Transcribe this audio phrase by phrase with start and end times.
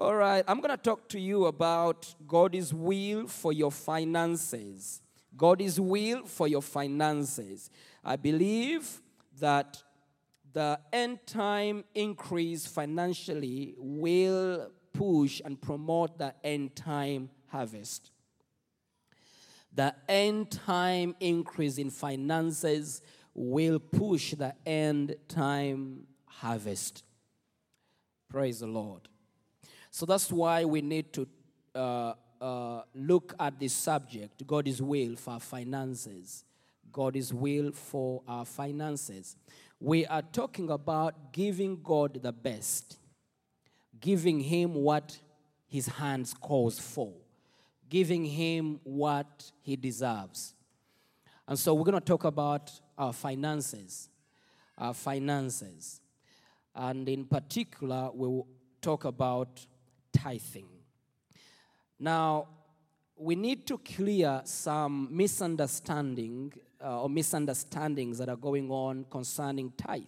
[0.00, 5.02] All right, I'm going to talk to you about God's will for your finances.
[5.36, 7.68] God's will for your finances.
[8.02, 9.02] I believe
[9.40, 9.82] that
[10.54, 18.10] the end time increase financially will push and promote the end time harvest.
[19.74, 23.02] The end time increase in finances
[23.34, 27.04] will push the end time harvest.
[28.30, 29.09] Praise the Lord.
[29.90, 31.28] So that's why we need to
[31.74, 36.44] uh, uh, look at this subject God's will for our finances.
[36.92, 39.36] God's will for our finances.
[39.78, 42.98] We are talking about giving God the best,
[44.00, 45.18] giving Him what
[45.66, 47.12] His hands calls for,
[47.88, 50.54] giving Him what He deserves.
[51.46, 54.08] And so we're going to talk about our finances.
[54.78, 56.00] Our finances.
[56.74, 58.48] And in particular, we will
[58.80, 59.66] talk about
[60.12, 60.68] tithing.
[61.98, 62.48] Now,
[63.16, 66.52] we need to clear some misunderstanding
[66.82, 70.04] uh, or misunderstandings that are going on concerning tithe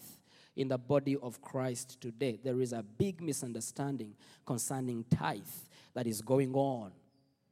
[0.56, 2.38] in the body of Christ today.
[2.42, 4.14] There is a big misunderstanding
[4.46, 5.42] concerning tithe
[5.94, 6.92] that is going on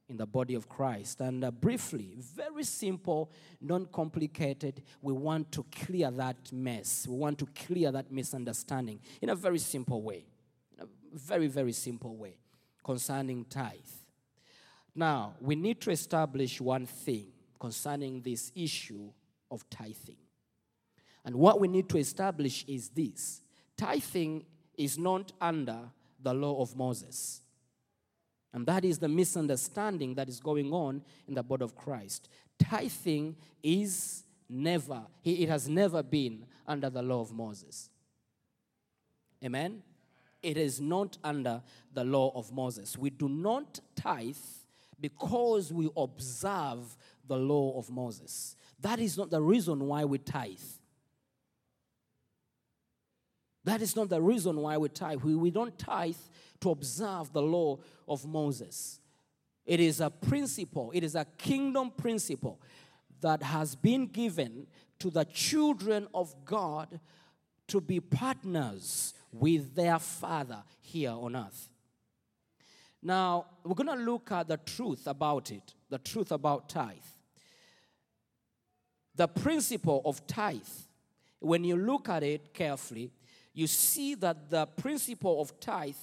[0.09, 1.21] in the body of Christ.
[1.21, 7.07] And uh, briefly, very simple, non complicated, we want to clear that mess.
[7.07, 10.25] We want to clear that misunderstanding in a very simple way.
[11.11, 12.37] Very, very simple way
[12.83, 13.75] concerning tithe.
[14.95, 17.27] Now, we need to establish one thing
[17.59, 19.11] concerning this issue
[19.49, 20.17] of tithing.
[21.23, 23.41] And what we need to establish is this
[23.77, 24.45] tithing
[24.77, 25.79] is not under
[26.21, 27.41] the law of Moses.
[28.53, 32.27] And that is the misunderstanding that is going on in the body of Christ.
[32.59, 37.89] Tithing is never, it has never been under the law of Moses.
[39.43, 39.81] Amen?
[40.41, 41.61] It is not under
[41.93, 42.97] the law of Moses.
[42.97, 44.35] We do not tithe
[44.99, 46.97] because we observe
[47.27, 48.55] the law of Moses.
[48.79, 50.57] That is not the reason why we tithe.
[53.63, 55.21] That is not the reason why we tithe.
[55.21, 56.15] We, we don't tithe
[56.61, 58.99] to observe the law of Moses.
[59.65, 62.59] It is a principle, it is a kingdom principle
[63.21, 64.65] that has been given
[64.99, 66.99] to the children of God
[67.67, 71.69] to be partners with their Father here on earth.
[73.01, 76.97] Now, we're going to look at the truth about it, the truth about tithe.
[79.15, 80.61] The principle of tithe,
[81.39, 83.11] when you look at it carefully,
[83.53, 85.95] you see that the principle of tithe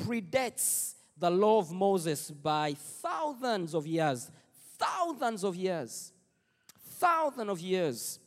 [0.00, 4.30] predates the law of Moses by thousands of years.
[4.78, 6.12] Thousands of years.
[6.98, 8.18] Thousands of years.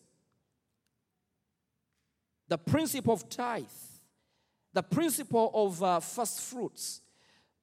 [2.48, 3.66] The principle of tithe,
[4.76, 7.00] the principle of uh, first fruits,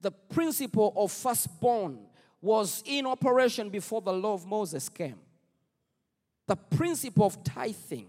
[0.01, 1.99] the principle of firstborn
[2.41, 5.19] was in operation before the law of Moses came.
[6.47, 8.07] The principle of tithing,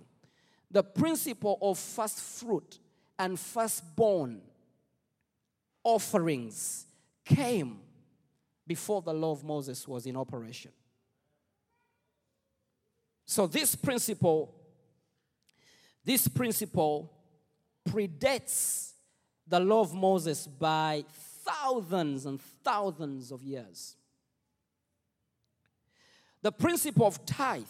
[0.71, 2.79] the principle of first fruit
[3.19, 4.41] and firstborn
[5.83, 6.85] offerings
[7.25, 7.81] came
[8.65, 10.71] before the law of Moses was in operation.
[13.25, 14.55] So this principle,
[16.05, 17.11] this principle
[17.85, 18.92] predates
[19.47, 21.03] the law of Moses by
[21.43, 23.95] thousands and thousands of years.
[26.41, 27.63] The principle of tithe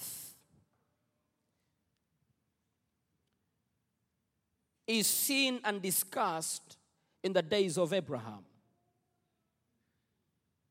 [4.88, 6.78] is seen and discussed
[7.24, 8.44] in the days of Abraham.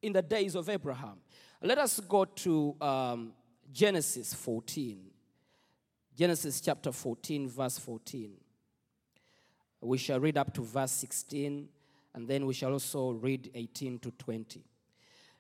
[0.03, 1.19] In the days of Abraham.
[1.62, 3.32] Let us go to um,
[3.73, 5.00] Genesis 14.
[6.17, 8.32] Genesis chapter 14, verse 14.
[9.82, 11.69] We shall read up to verse 16
[12.14, 14.62] and then we shall also read 18 to 20.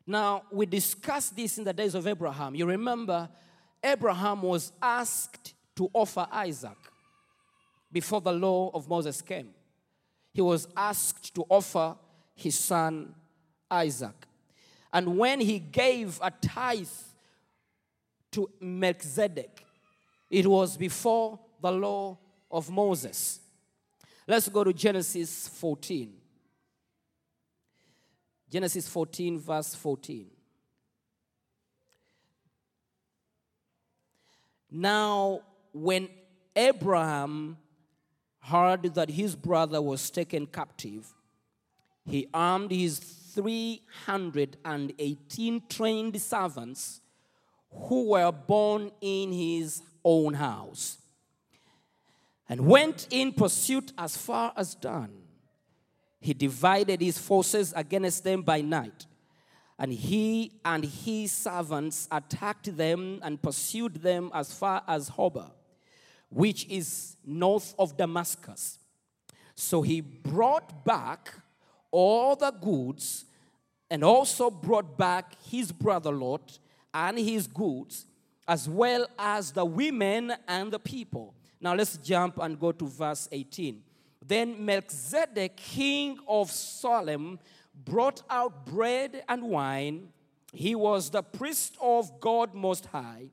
[0.06, 2.54] Now, we discussed this in the days of Abraham.
[2.54, 3.28] You remember,
[3.82, 6.76] Abraham was asked to offer Isaac
[7.90, 9.50] before the law of Moses came.
[10.32, 11.96] He was asked to offer
[12.34, 13.14] his son
[13.70, 14.26] Isaac.
[14.92, 16.88] And when he gave a tithe
[18.32, 19.64] to Melchizedek,
[20.30, 22.18] it was before the law
[22.50, 23.40] of Moses.
[24.32, 26.10] Let's go to Genesis 14.
[28.50, 30.26] Genesis 14, verse 14.
[34.70, 35.42] Now,
[35.74, 36.08] when
[36.56, 37.58] Abraham
[38.40, 41.12] heard that his brother was taken captive,
[42.06, 47.02] he armed his 318 trained servants
[47.70, 51.01] who were born in his own house
[52.48, 55.10] and went in pursuit as far as Dan.
[56.20, 59.06] He divided his forces against them by night,
[59.78, 65.50] and he and his servants attacked them and pursued them as far as Hobah,
[66.28, 68.78] which is north of Damascus.
[69.54, 71.34] So he brought back
[71.90, 73.24] all the goods
[73.90, 76.58] and also brought back his brother Lot
[76.94, 78.06] and his goods,
[78.48, 81.34] as well as the women and the people.
[81.62, 83.80] Now let's jump and go to verse 18.
[84.26, 87.38] Then Melchizedek, king of Salem,
[87.72, 90.08] brought out bread and wine.
[90.52, 93.30] He was the priest of God Most High.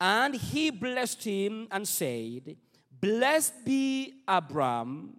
[0.00, 2.56] And he blessed him and said,
[2.98, 5.16] Blessed be Abram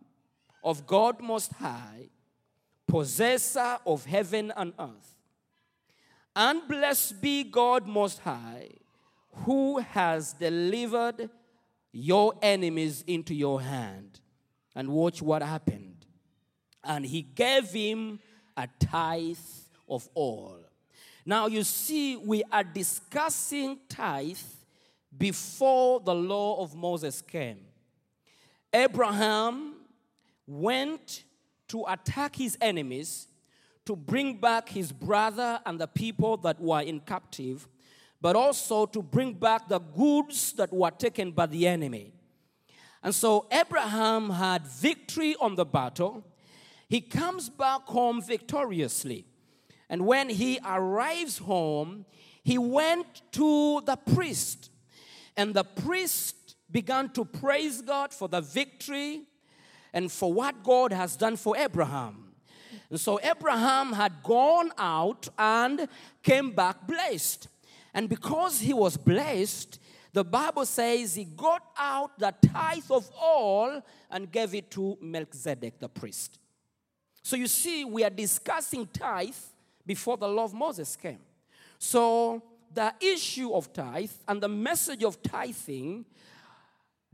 [0.63, 2.09] of God Most High,
[2.87, 5.15] possessor of heaven and earth.
[6.35, 8.69] And blessed be God Most High,
[9.45, 11.29] who has delivered
[11.91, 14.19] your enemies into your hand.
[14.75, 16.05] And watch what happened.
[16.83, 18.19] And he gave him
[18.55, 19.37] a tithe
[19.89, 20.57] of all.
[21.25, 24.37] Now you see, we are discussing tithe
[25.15, 27.59] before the law of Moses came.
[28.73, 29.73] Abraham
[30.47, 31.25] went
[31.67, 33.27] to attack his enemies
[33.85, 37.67] to bring back his brother and the people that were in captive,
[38.21, 42.13] but also to bring back the goods that were taken by the enemy.
[43.03, 46.23] And so Abraham had victory on the battle.
[46.87, 49.25] He comes back home victoriously.
[49.89, 52.05] And when he arrives home,
[52.43, 54.69] he went to the priest.
[55.35, 59.23] And the priest began to praise God for the victory
[59.93, 62.33] and for what God has done for Abraham.
[62.89, 65.87] And so Abraham had gone out and
[66.23, 67.47] came back blessed.
[67.93, 69.79] And because he was blessed,
[70.13, 75.79] the Bible says he got out the tithe of all and gave it to Melchizedek,
[75.79, 76.39] the priest.
[77.23, 79.35] So you see, we are discussing tithe
[79.85, 81.19] before the law of Moses came.
[81.77, 82.43] So
[82.73, 86.05] the issue of tithe and the message of tithing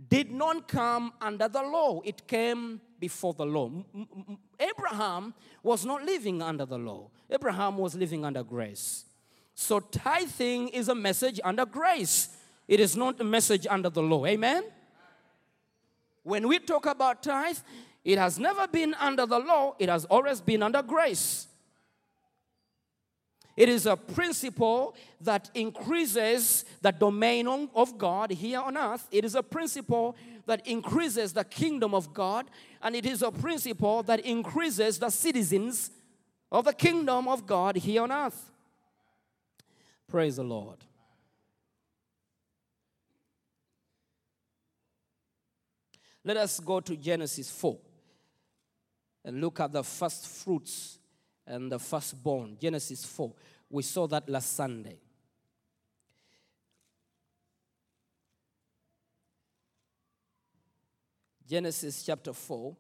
[0.09, 3.71] did not come under the law, it came before the law.
[4.59, 5.33] Abraham
[5.63, 9.05] was not living under the law, Abraham was living under grace.
[9.59, 12.29] So tithing is a message under grace,
[12.67, 14.23] it is not a message under the law.
[14.27, 14.63] Amen?
[16.21, 17.57] When we talk about tithe,
[18.05, 21.47] it has never been under the law, it has always been under grace.
[23.55, 29.07] It is a principle that increases the domain of God here on earth.
[29.11, 30.15] It is a principle
[30.45, 32.45] that increases the kingdom of God.
[32.83, 35.89] And it is a principle that increases the citizens
[36.51, 38.51] of the kingdom of God here on earth.
[40.07, 40.77] Praise the Lord.
[46.23, 47.77] Let us go to Genesis 4
[49.25, 50.99] and look at the first fruits
[51.45, 52.57] and the firstborn.
[52.59, 53.33] Genesis 4.
[53.69, 54.99] We saw that last Sunday.
[61.47, 62.75] Genesis chapter 4.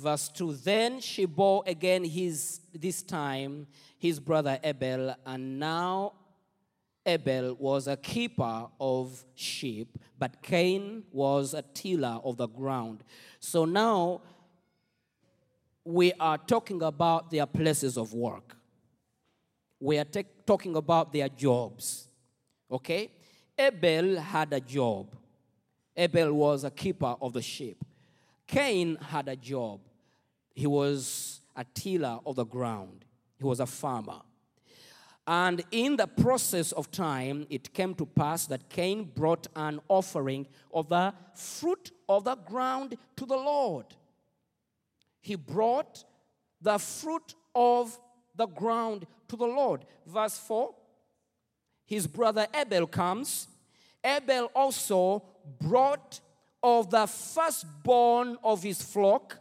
[0.00, 3.66] Verse 2 Then she bore again his, this time,
[3.98, 6.14] his brother Abel, and now
[7.04, 13.04] Abel was a keeper of sheep, but Cain was a tiller of the ground.
[13.40, 14.22] So now
[15.84, 18.56] we are talking about their places of work.
[19.78, 22.08] We are ta- talking about their jobs.
[22.70, 23.10] Okay?
[23.58, 25.14] Abel had a job.
[25.94, 27.84] Abel was a keeper of the sheep.
[28.46, 29.80] Cain had a job.
[30.54, 33.04] He was a tiller of the ground,
[33.38, 34.20] he was a farmer.
[35.26, 40.46] And in the process of time, it came to pass that Cain brought an offering
[40.74, 43.86] of the fruit of the ground to the Lord.
[45.20, 46.04] He brought
[46.60, 47.96] the fruit of
[48.34, 49.84] the ground to the Lord.
[50.06, 50.74] Verse 4
[51.86, 53.46] His brother Abel comes.
[54.02, 55.22] Abel also
[55.60, 56.20] brought
[56.62, 59.38] of the firstborn of his flock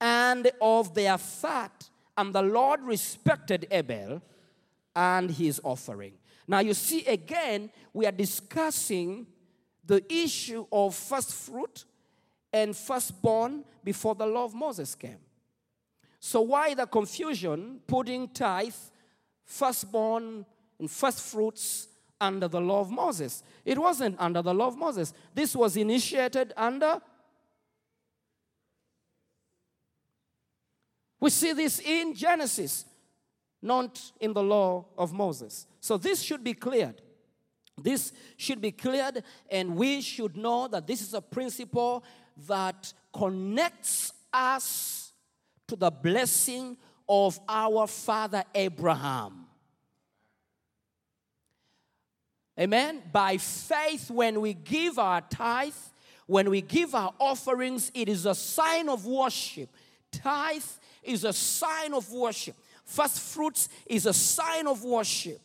[0.00, 1.88] and of their fat.
[2.16, 4.22] And the Lord respected Abel
[4.94, 6.14] and his offering.
[6.46, 9.26] Now, you see, again, we are discussing
[9.84, 11.84] the issue of first fruit
[12.52, 15.18] and firstborn before the law of Moses came.
[16.20, 18.74] So, why the confusion putting tithe,
[19.44, 20.44] firstborn,
[20.78, 21.88] and first fruits
[22.20, 23.42] under the law of Moses?
[23.64, 25.12] It wasn't under the law of Moses.
[25.34, 27.00] This was initiated under.
[31.20, 32.84] We see this in Genesis,
[33.60, 35.66] not in the law of Moses.
[35.80, 37.02] So, this should be cleared.
[37.82, 42.04] This should be cleared, and we should know that this is a principle
[42.48, 45.12] that connects us
[45.68, 46.76] to the blessing
[47.08, 49.46] of our father Abraham.
[52.58, 53.02] Amen.
[53.12, 55.72] By faith, when we give our tithe,
[56.26, 59.70] when we give our offerings, it is a sign of worship.
[60.10, 60.62] Tithe
[61.08, 62.54] is a sign of worship.
[62.84, 65.40] First fruits is a sign of worship.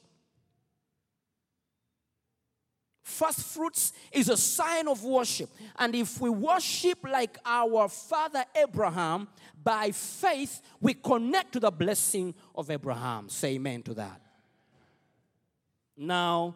[3.03, 5.50] First fruits is a sign of worship.
[5.77, 9.27] And if we worship like our father Abraham,
[9.63, 13.29] by faith, we connect to the blessing of Abraham.
[13.29, 14.22] Say amen to that.
[15.96, 16.55] Now,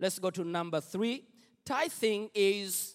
[0.00, 1.24] let's go to number three.
[1.64, 2.94] Tithing is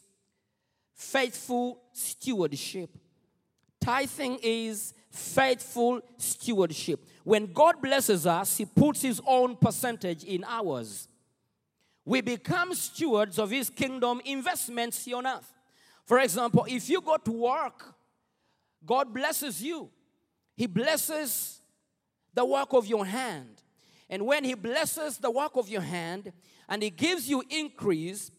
[0.94, 2.90] faithful stewardship.
[3.88, 7.06] Tithing is faithful stewardship.
[7.24, 11.08] When God blesses us, He puts His own percentage in ours.
[12.04, 15.54] We become stewards of His kingdom investments here on earth.
[16.04, 17.96] For example, if you go to work,
[18.86, 19.90] God blesses you.
[20.58, 21.62] He blesses
[22.34, 23.64] the work of your hand.
[24.10, 26.34] And when He blesses the work of your hand
[26.68, 28.32] and He gives you increase,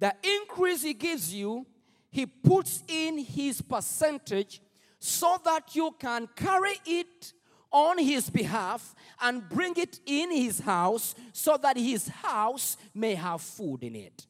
[0.00, 1.64] the increase He gives you,
[2.16, 4.62] He puts in His percentage
[4.98, 7.34] so that you can carry it
[7.70, 13.42] on His behalf and bring it in His house so that His house may have
[13.42, 14.26] food in it.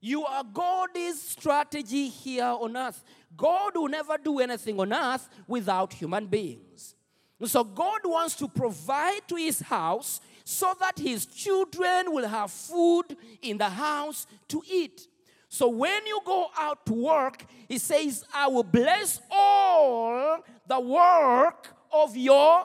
[0.00, 3.04] You are God's strategy here on earth.
[3.36, 6.96] God will never do anything on earth without human beings.
[7.44, 13.16] So God wants to provide to his house so that his children will have food
[13.42, 15.06] in the house to eat.
[15.58, 20.38] So when you go out to work, he says, I will bless all
[20.68, 22.64] the work of your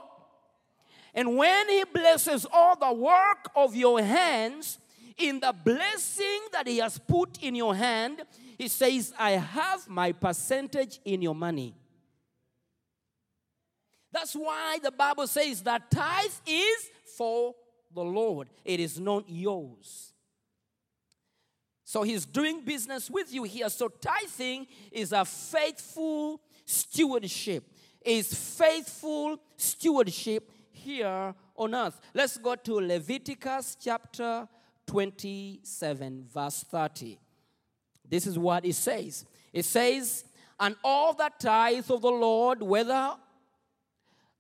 [1.15, 4.77] and when he blesses all the work of your hands,
[5.17, 8.21] in the blessing that he has put in your hand,
[8.59, 11.75] he says, I have my percentage in your money.
[14.11, 17.55] That's why the Bible says that tithe is for
[17.93, 20.12] the Lord, it is not yours.
[21.93, 23.69] So he's doing business with you here.
[23.69, 27.69] So tithing is a faithful stewardship.
[28.03, 32.01] Is faithful stewardship here on earth.
[32.15, 34.47] Let's go to Leviticus chapter
[34.87, 37.19] 27, verse 30.
[38.09, 39.23] This is what it says.
[39.53, 40.25] It says,
[40.59, 43.13] And all the tithe of the Lord, whether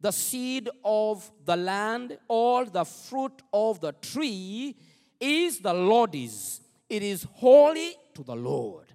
[0.01, 4.75] the seed of the land or the fruit of the tree,
[5.19, 6.62] is the Lord's.
[6.93, 8.85] It is holy to the Lord.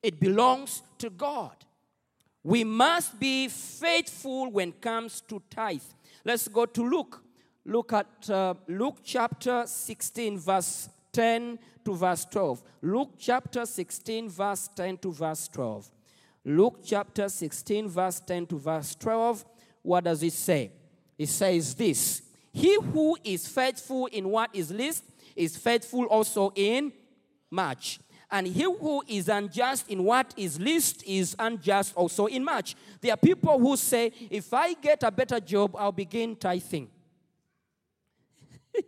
[0.00, 1.56] It belongs to God.
[2.44, 5.82] We must be faithful when it comes to tithe.
[6.24, 7.20] Let's go to Luke.
[7.64, 12.62] Look at uh, Luke chapter 16, verse 10 to verse 12.
[12.82, 15.90] Luke chapter 16, verse 10 to verse 12.
[16.44, 19.44] Luke chapter 16, verse 10 to verse 12.
[19.82, 20.70] What does it say?
[21.18, 22.22] It says this
[22.52, 25.02] He who is faithful in what is least
[25.34, 26.92] is faithful also in
[27.50, 28.00] much.
[28.30, 32.76] And he who is unjust in what is least is unjust also in much.
[33.00, 36.90] There are people who say, if I get a better job, I'll begin tithing.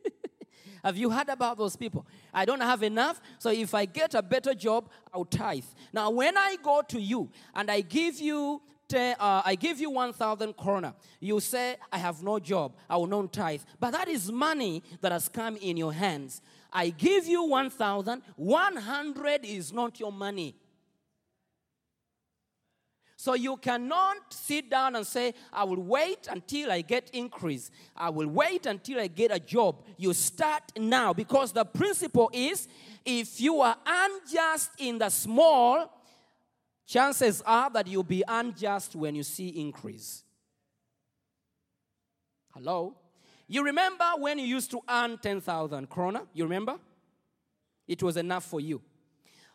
[0.85, 2.07] Have you heard about those people?
[2.33, 5.65] I don't have enough, so if I get a better job, I'll tithe.
[5.93, 8.63] Now, when I go to you and I give you
[8.93, 10.95] uh, I give you 1,000 krona.
[11.21, 12.73] You say, I have no job.
[12.89, 13.63] I will not tithe.
[13.79, 16.43] But that is money that has come in your hands.
[16.73, 18.23] I give you 1,000.
[18.37, 20.57] 100 is not your money.
[23.21, 27.71] So you cannot sit down and say, I will wait until I get increase.
[27.95, 29.85] I will wait until I get a job.
[29.99, 32.67] You start now because the principle is
[33.05, 36.01] if you are unjust in the small,
[36.87, 40.25] chances are that you'll be unjust when you see increase.
[42.55, 42.97] Hello?
[43.53, 46.25] You remember when you used to earn 10,000 krona?
[46.33, 46.79] You remember?
[47.89, 48.81] It was enough for you.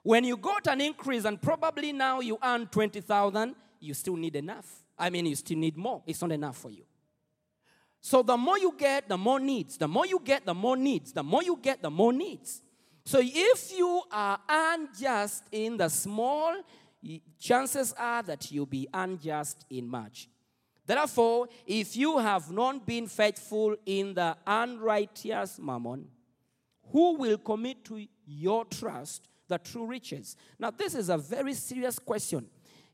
[0.04, 4.68] When you got an increase and probably now you earn 20,000, you still need enough.
[5.00, 6.04] I mean, you still need more.
[6.06, 6.84] It's not enough for you.
[8.02, 9.78] So the more you get, the more needs.
[9.78, 11.14] The more you get, the more needs.
[11.14, 12.62] The more you get, the more needs.
[13.06, 16.54] So if you are unjust in the small,
[17.40, 20.28] chances are that you'll be unjust in much.
[20.86, 26.08] Therefore, if you have not been faithful in the unrighteous mammon,
[26.92, 30.36] who will commit to your trust the true riches?
[30.60, 32.46] Now, this is a very serious question.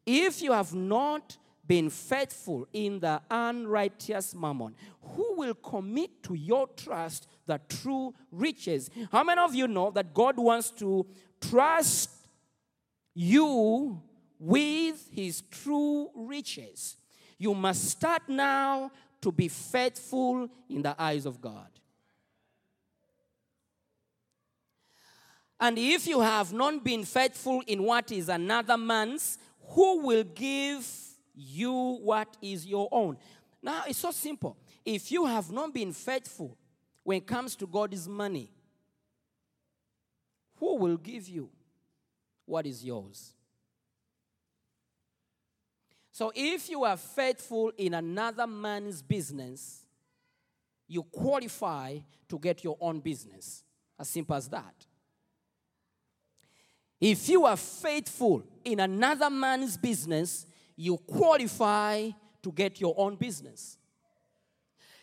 [0.06, 6.68] If you have not been faithful in the unrighteous mammon, who will commit to your
[6.68, 8.90] trust the true riches?
[9.12, 11.06] How many of you know that God wants to
[11.40, 12.10] trust
[13.14, 14.02] you
[14.40, 16.98] with his true riches?
[17.42, 21.70] You must start now to be faithful in the eyes of God.
[25.60, 30.88] And if you have not been faithful in what is another man's, who will give
[31.34, 33.18] you what is your own?
[33.60, 34.56] Now, it's so simple.
[34.86, 36.56] If you have not been faithful
[37.04, 38.52] when it comes to God's money,
[40.58, 41.50] who will give you
[42.46, 43.34] what is yours?
[46.12, 49.86] So, if you are faithful in another man's business,
[50.88, 53.64] you qualify to get your own business.
[53.98, 54.74] As simple as that.
[57.00, 62.10] If you are faithful in another man's business, you qualify
[62.44, 63.78] to get your own business.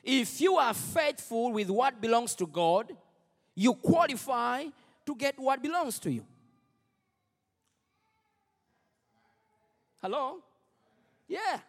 [0.03, 2.97] If you are faithful with what belongs to God,
[3.55, 4.65] you qualify
[5.07, 6.25] to get what belongs to you.
[10.01, 10.43] Hello?
[11.29, 11.61] Yeah.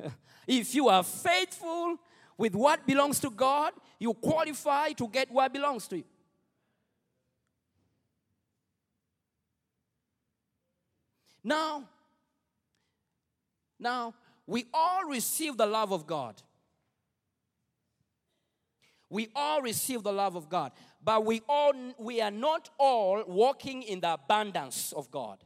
[0.46, 1.98] if you are faithful
[2.38, 6.04] with what belongs to God, you qualify to get what belongs to you.
[11.44, 11.88] Now,
[13.78, 14.14] now
[14.46, 16.40] we all receive the love of God.
[19.10, 20.72] We all receive the love of God,
[21.04, 25.44] but we all we are not all walking in the abundance of God.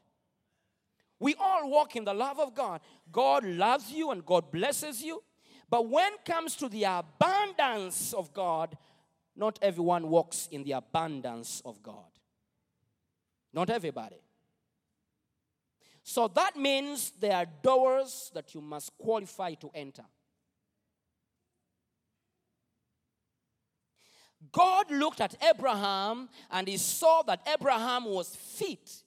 [1.18, 2.81] We all walk in the love of God.
[3.11, 5.22] God loves you and God blesses you.
[5.68, 8.76] But when it comes to the abundance of God,
[9.35, 12.11] not everyone walks in the abundance of God.
[13.52, 14.20] Not everybody.
[16.02, 20.05] So that means there are doors that you must qualify to enter.
[24.52, 29.02] God looked at Abraham and he saw that Abraham was fit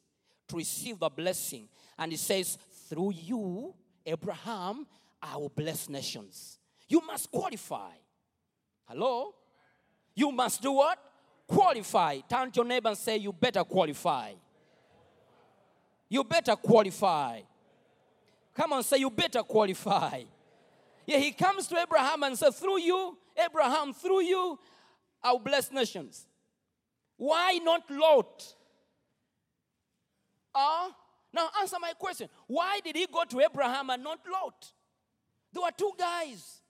[0.50, 1.70] to receive the blessing.
[2.00, 2.58] And he says,
[2.88, 4.88] Through you, Abraham,
[5.22, 6.58] I will bless nations.
[6.88, 7.92] You must qualify.
[8.86, 9.36] Hello?
[10.16, 10.98] You must do what?
[11.46, 12.20] Qualify.
[12.28, 14.32] Turn to your neighbor and say, You better qualify.
[16.08, 17.42] You better qualify.
[18.56, 20.24] Come on, say, You better qualify.
[21.06, 24.58] Yeah, he comes to Abraham and says, Through you, Abraham, through you,
[25.22, 26.26] I'll bless nations.
[27.18, 28.56] Why not Lot?
[30.56, 30.96] Ah,
[31.34, 32.28] now answer my question.
[32.48, 34.72] Why did he go to Abraham and not Lot?
[35.54, 36.62] There were two guys.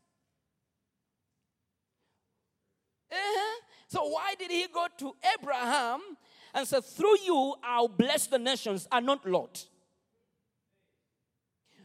[3.12, 3.62] Uh-huh.
[3.88, 6.02] So why did he go to Abraham
[6.54, 9.66] and say, Through you, I'll bless the nations and not Lot?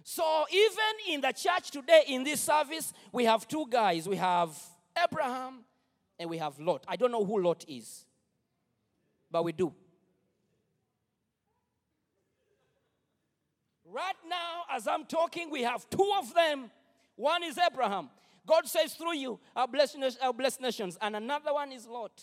[0.02, 4.06] So even in the church today, in this service, we have two guys.
[4.06, 4.54] We have
[5.02, 5.64] Abraham
[6.18, 6.84] and we have Lot.
[6.86, 8.04] I don't know who Lot is,
[9.30, 9.72] but we do.
[13.94, 16.68] Right now, as I'm talking, we have two of them.
[17.14, 18.10] One is Abraham.
[18.44, 20.98] God says, through you, I'll bless, I'll bless nations.
[21.00, 22.20] And another one is Lot.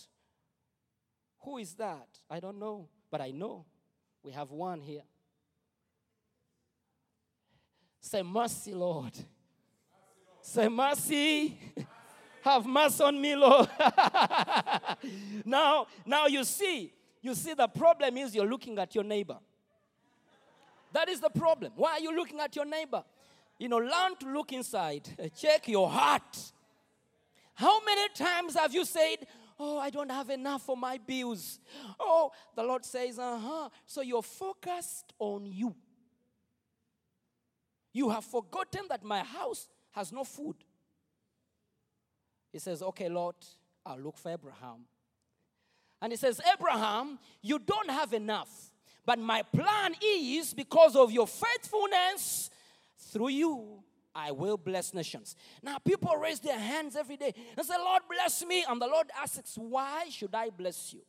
[1.43, 2.09] Who is that?
[2.29, 3.65] I don't know, but I know
[4.21, 5.03] we have one here.
[8.01, 9.13] Say, Mercy, Lord.
[10.41, 11.57] Say, Mercy.
[12.41, 13.69] Have mercy on me, Lord.
[15.45, 19.37] now, now you see, you see, the problem is you're looking at your neighbor.
[20.93, 21.73] That is the problem.
[21.75, 23.03] Why are you looking at your neighbor?
[23.57, 25.07] You know, learn to look inside.
[25.21, 26.51] Uh, Check your heart.
[27.53, 29.27] How many times have you said,
[29.59, 31.59] Oh, I don't have enough for my bills?
[31.99, 33.69] Oh, the Lord says, Uh huh.
[33.85, 35.75] So you're focused on you.
[37.93, 40.55] You have forgotten that my house has no food.
[42.51, 43.35] He says, Okay, Lord,
[43.85, 44.85] I'll look for Abraham.
[46.01, 48.71] And he says, Abraham, you don't have enough.
[49.05, 52.49] But my plan is because of your faithfulness,
[52.97, 53.83] through you,
[54.13, 55.35] I will bless nations.
[55.63, 58.63] Now, people raise their hands every day and say, Lord, bless me.
[58.67, 61.01] And the Lord asks, Why should I bless you?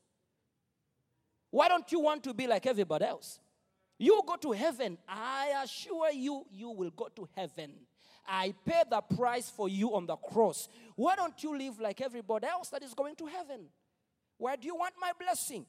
[1.51, 3.39] Why don't you want to be like everybody else?
[3.99, 4.99] You go to heaven.
[5.07, 7.73] I assure you, you will go to heaven.
[8.27, 10.69] I paid the price for you on the cross.
[10.95, 13.67] Why don't you live like everybody else that is going to heaven?
[14.39, 15.67] Where do you want my blessing?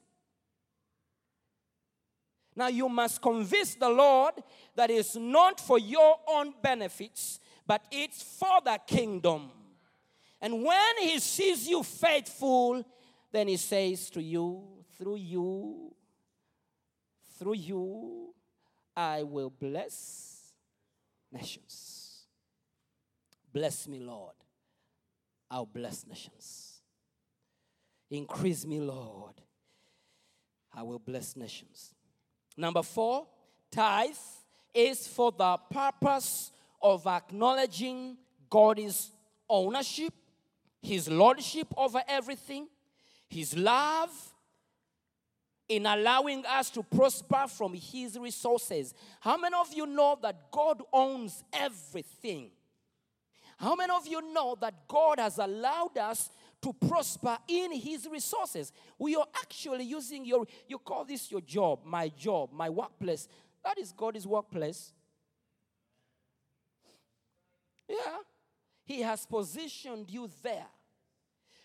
[2.56, 4.36] Now you must convince the Lord
[4.76, 9.50] that it's not for your own benefits, but it's for the kingdom.
[10.40, 12.86] And when he sees you faithful,
[13.32, 14.62] then he says to you,
[14.98, 15.94] through you,
[17.40, 18.34] through you,
[18.96, 20.54] I will bless
[21.32, 22.26] nations.
[23.52, 24.36] Bless me, Lord.
[25.50, 26.82] I'll bless nations.
[28.10, 29.42] Increase me, Lord.
[30.76, 31.94] I will bless nations.
[32.56, 33.28] Number four,
[33.72, 34.16] tithe
[34.74, 38.18] is for the purpose of acknowledging
[38.50, 39.12] God's
[39.50, 40.14] ownership,
[40.82, 42.68] His lordship over everything,
[43.28, 44.12] His love
[45.68, 48.94] in allowing us to prosper from His resources.
[49.20, 52.52] How many of you know that God owns everything?
[53.58, 56.30] How many of you know that God has allowed us
[56.64, 58.72] to prosper in His resources?
[58.98, 63.28] We are actually using your, you call this your job, my job, my workplace.
[63.64, 64.92] That is God's workplace.
[67.88, 68.18] Yeah.
[68.86, 70.66] He has positioned you there.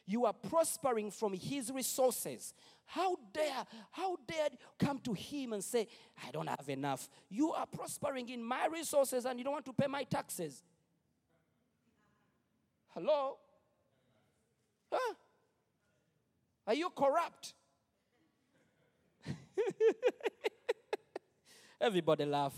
[0.07, 2.55] You are prospering from His resources.
[2.87, 5.87] How dare, how dare come to Him and say,
[6.27, 7.09] I don't have enough?
[7.29, 10.63] You are prospering in my resources and you don't want to pay my taxes.
[12.95, 13.37] Hello?
[14.91, 15.15] Huh?
[16.67, 17.55] Are you corrupt?
[21.81, 22.55] Everybody laugh.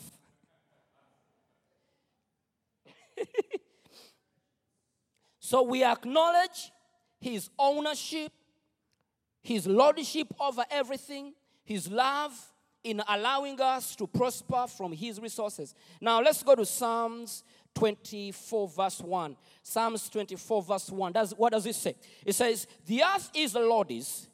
[5.38, 6.73] so we acknowledge
[7.21, 8.33] his ownership,
[9.43, 12.33] his lordship over everything, his love
[12.83, 15.75] in allowing us to prosper from his resources.
[16.01, 19.37] Now let's go to Psalms 24, verse 1.
[19.63, 21.13] Psalms 24, verse 1.
[21.13, 21.95] Does, what does it say?
[22.25, 24.29] It says, The earth is the Lord's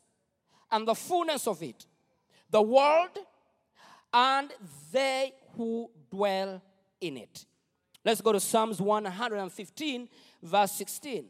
[0.70, 1.86] and the fullness of it,
[2.50, 3.18] the world
[4.12, 4.50] and
[4.92, 6.62] they who dwell
[7.00, 7.44] in it.
[8.04, 10.08] Let's go to Psalms 115,
[10.42, 11.26] verse 16.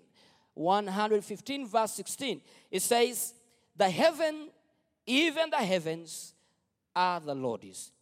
[0.54, 2.40] 115, verse 16.
[2.70, 3.34] It says,
[3.76, 4.50] The heaven,
[5.06, 6.34] even the heavens,
[6.94, 7.92] are the Lord's,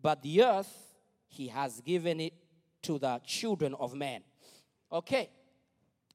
[0.00, 0.94] but the earth
[1.26, 2.34] he has given it
[2.82, 4.22] to the children of men.
[4.90, 5.30] Okay.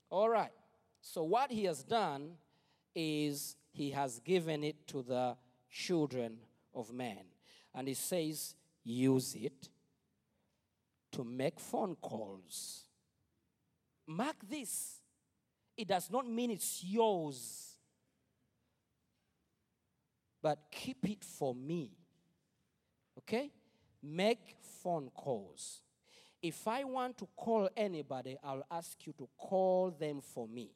[0.09, 0.51] All right.
[1.01, 2.31] So what he has done
[2.93, 5.35] is he has given it to the
[5.69, 6.37] children
[6.73, 7.19] of men.
[7.73, 9.69] And he says, use it
[11.11, 12.85] to make phone calls.
[14.07, 15.01] Mark this.
[15.75, 17.75] It does not mean it's yours,
[20.41, 21.91] but keep it for me.
[23.19, 23.51] Okay?
[24.01, 25.81] Make phone calls.
[26.41, 30.69] If I want to call anybody, I'll ask you to call them for me.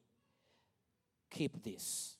[1.29, 2.15] Keep this.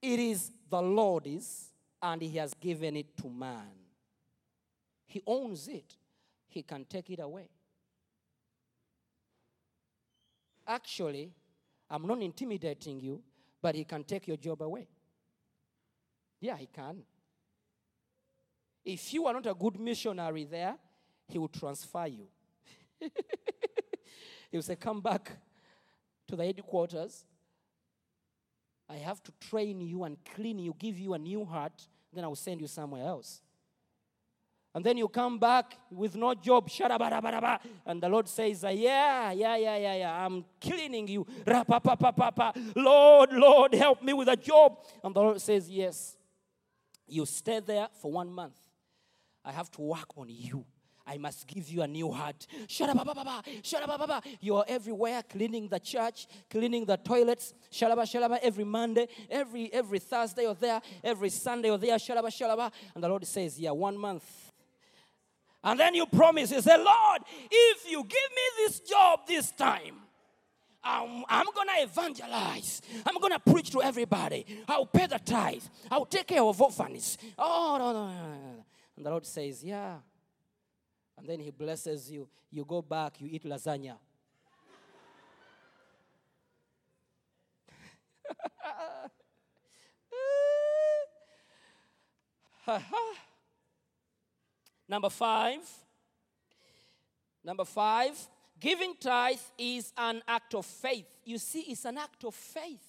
[0.00, 1.70] It is the Lord's,
[2.02, 3.70] and He has given it to man.
[5.06, 5.96] He owns it,
[6.48, 7.48] He can take it away.
[10.66, 11.30] Actually,
[11.90, 13.22] I'm not intimidating you,
[13.60, 14.88] but He can take your job away.
[16.40, 17.02] Yeah, He can.
[18.84, 20.76] If you are not a good missionary there,
[21.28, 22.26] He will transfer you.
[24.50, 25.32] he will say, Come back
[26.28, 27.24] to the headquarters.
[28.88, 32.28] I have to train you and clean you, give you a new heart, then I
[32.28, 33.40] will send you somewhere else.
[34.74, 36.68] And then you come back with no job,
[37.86, 41.24] and the Lord says, Yeah, yeah, yeah, yeah, yeah, I'm cleaning you.
[42.74, 44.78] Lord, Lord, help me with a job.
[45.02, 46.16] And the Lord says, Yes.
[47.06, 48.56] You stay there for one month.
[49.44, 50.64] I have to work on you.
[51.06, 52.46] I must give you a new heart.
[52.66, 54.22] Shadabababa, shadabababa.
[54.40, 57.52] You are everywhere cleaning the church, cleaning the toilets.
[57.70, 58.38] Shalaba, shalaba.
[58.42, 61.96] Every Monday, every every Thursday you're there, every Sunday you're there.
[61.96, 62.72] Shalaba, shalaba.
[62.94, 64.24] And the Lord says, Yeah, one month.
[65.62, 69.96] And then you promise, you say, Lord, if you give me this job this time,
[70.82, 72.82] I'm, I'm going to evangelize.
[73.06, 74.44] I'm going to preach to everybody.
[74.68, 75.62] I'll pay the tithe.
[75.90, 77.16] I'll take care of orphans.
[77.38, 78.64] Oh, no, no, no, no.
[78.96, 79.96] And the Lord says, Yeah.
[81.16, 82.28] And then He blesses you.
[82.50, 83.96] You go back, you eat lasagna.
[94.88, 95.60] Number five.
[97.44, 98.16] Number five,
[98.58, 101.04] giving tithe is an act of faith.
[101.24, 102.80] You see, it's an act of faith.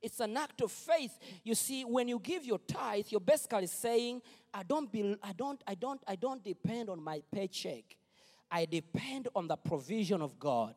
[0.00, 1.18] It's an act of faith.
[1.42, 4.22] You see, when you give your tithe, you're basically saying,
[4.54, 7.96] I don't, be, I, don't, I, don't, I don't depend on my paycheck.
[8.50, 10.74] I depend on the provision of God.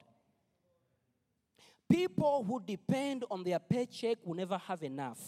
[1.89, 5.19] People who depend on their paycheck will never have enough.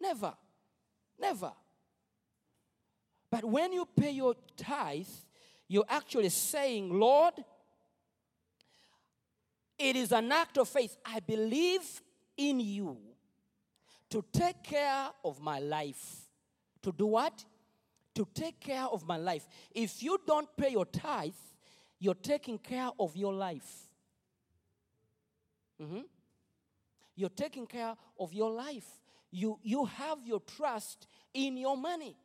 [0.00, 0.34] Never.
[1.18, 1.52] Never.
[3.30, 5.06] But when you pay your tithe,
[5.66, 7.34] you're actually saying, Lord,
[9.78, 10.96] it is an act of faith.
[11.04, 12.02] I believe
[12.36, 12.98] in you
[14.10, 16.28] to take care of my life.
[16.82, 17.44] To do what?
[18.14, 19.46] To take care of my life.
[19.74, 21.32] If you don't pay your tithe,
[21.98, 23.88] you're taking care of your life.
[25.80, 26.04] Mhm.
[27.14, 29.00] You're taking care of your life.
[29.30, 32.16] You, you have your trust in your money.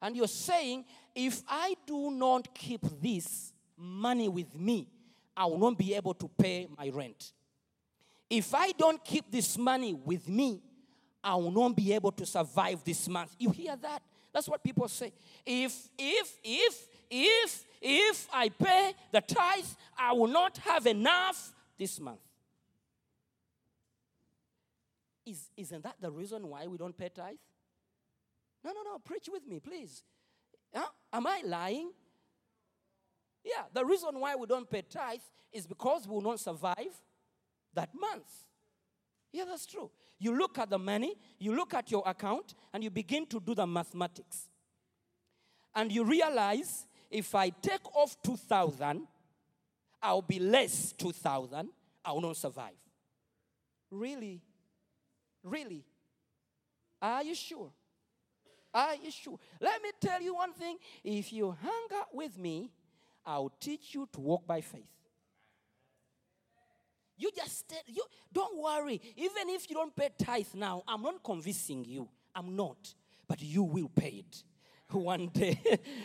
[0.00, 4.88] And you're saying, if I do not keep this money with me,
[5.36, 7.32] I will not be able to pay my rent.
[8.28, 10.62] If I don't keep this money with me,
[11.22, 13.34] I will not be able to survive this month.
[13.38, 14.02] You hear that?
[14.36, 15.14] That's what people say.
[15.46, 19.64] If, if, if, if, if I pay the tithe,
[19.98, 22.20] I will not have enough this month.
[25.24, 27.36] Is, isn't that the reason why we don't pay tithe?
[28.62, 28.98] No, no, no.
[28.98, 30.02] Preach with me, please.
[30.74, 30.84] Huh?
[31.14, 31.92] Am I lying?
[33.42, 35.20] Yeah, the reason why we don't pay tithe
[35.50, 36.94] is because we will not survive
[37.72, 38.30] that month.
[39.32, 39.90] Yeah, that's true.
[40.18, 43.54] You look at the money, you look at your account, and you begin to do
[43.54, 44.48] the mathematics.
[45.74, 49.06] And you realize if I take off 2,000,
[50.02, 51.68] I'll be less 2,000,
[52.04, 52.76] I will not survive.
[53.90, 54.40] Really?
[55.42, 55.84] Really?
[57.00, 57.70] Are you sure?
[58.72, 59.38] Are you sure?
[59.60, 60.76] Let me tell you one thing.
[61.04, 62.70] If you hang out with me,
[63.24, 64.84] I'll teach you to walk by faith.
[67.16, 69.00] You just stay, you don't worry.
[69.16, 72.08] Even if you don't pay tithe now, I'm not convincing you.
[72.34, 72.94] I'm not.
[73.26, 74.44] But you will pay it
[74.90, 75.58] one day.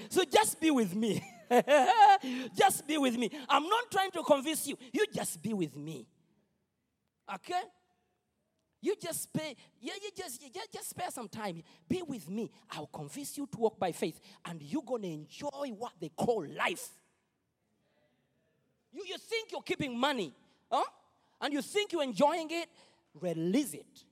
[0.10, 1.22] so just be with me.
[2.56, 3.30] just be with me.
[3.50, 4.78] I'm not trying to convince you.
[4.94, 6.08] You just be with me.
[7.34, 7.62] Okay?
[8.82, 11.62] You just pay, yeah, you just, just, just spare some time.
[11.88, 12.50] Be with me.
[12.72, 16.90] I'll convince you to walk by faith, and you're gonna enjoy what they call life.
[18.92, 20.34] You, you think you're keeping money,
[20.72, 20.84] huh?
[21.42, 22.70] And you think you're enjoying it,
[23.20, 24.04] release it.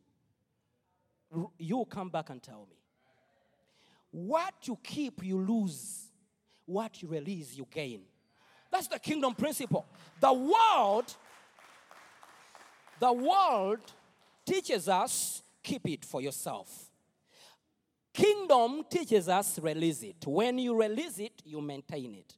[1.59, 2.75] You'll come back and tell me.
[4.11, 6.07] What you keep, you lose.
[6.65, 8.01] What you release, you gain.
[8.71, 9.85] That's the kingdom principle.
[10.19, 11.15] The world,
[12.99, 13.79] the world
[14.45, 16.89] teaches us keep it for yourself.
[18.13, 20.25] Kingdom teaches us release it.
[20.25, 22.35] When you release it, you maintain it.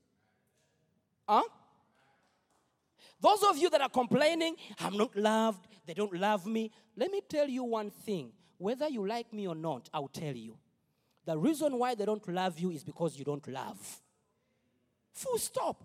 [1.27, 1.43] Huh?
[3.21, 6.71] Those of you that are complaining, I'm not loved, they don't love me.
[6.97, 8.31] Let me tell you one thing.
[8.57, 10.57] Whether you like me or not, I'll tell you.
[11.25, 14.01] The reason why they don't love you is because you don't love.
[15.13, 15.84] Full stop.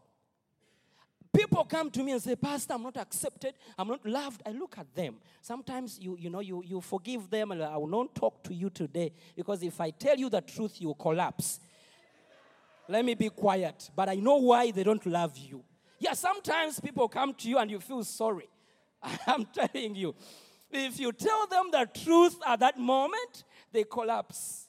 [1.36, 3.54] People come to me and say, Pastor, I'm not accepted.
[3.76, 4.40] I'm not loved.
[4.46, 5.16] I look at them.
[5.42, 8.70] Sometimes you, you know, you, you forgive them and I will not talk to you
[8.70, 11.60] today because if I tell you the truth, you collapse.
[12.88, 13.90] Let me be quiet.
[13.94, 15.62] But I know why they don't love you.
[15.98, 18.48] Yeah, sometimes people come to you and you feel sorry.
[19.26, 20.14] I'm telling you.
[20.70, 24.66] If you tell them the truth at that moment, they collapse.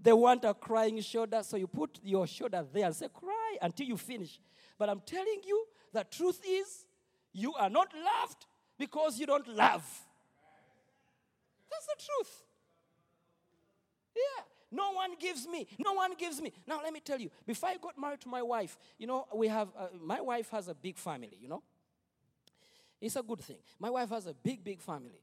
[0.00, 3.86] They want a crying shoulder, so you put your shoulder there and say, Cry until
[3.86, 4.38] you finish.
[4.78, 6.84] But I'm telling you, the truth is,
[7.32, 8.46] you are not loved
[8.78, 9.84] because you don't love.
[11.70, 12.42] That's the truth.
[14.14, 14.42] Yeah.
[14.70, 15.66] No one gives me.
[15.78, 16.52] No one gives me.
[16.66, 19.48] Now, let me tell you, before I got married to my wife, you know, we
[19.48, 21.62] have, uh, my wife has a big family, you know.
[23.00, 23.58] It's a good thing.
[23.78, 25.22] My wife has a big, big family.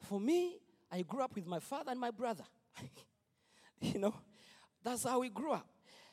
[0.00, 0.58] For me,
[0.90, 2.44] I grew up with my father and my brother.
[3.80, 4.14] you know,
[4.82, 5.66] that's how we grew up.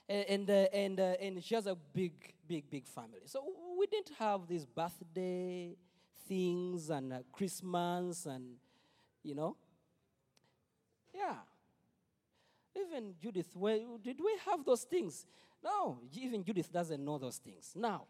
[0.07, 2.13] And, uh, and, uh, and she has a big,
[2.47, 3.19] big, big family.
[3.25, 3.43] So
[3.77, 5.75] we didn't have these birthday
[6.27, 8.55] things and uh, Christmas and,
[9.23, 9.55] you know.
[11.13, 11.35] Yeah.
[12.87, 15.25] Even Judith, where, did we have those things?
[15.63, 17.73] No, even Judith doesn't know those things.
[17.75, 18.03] Now,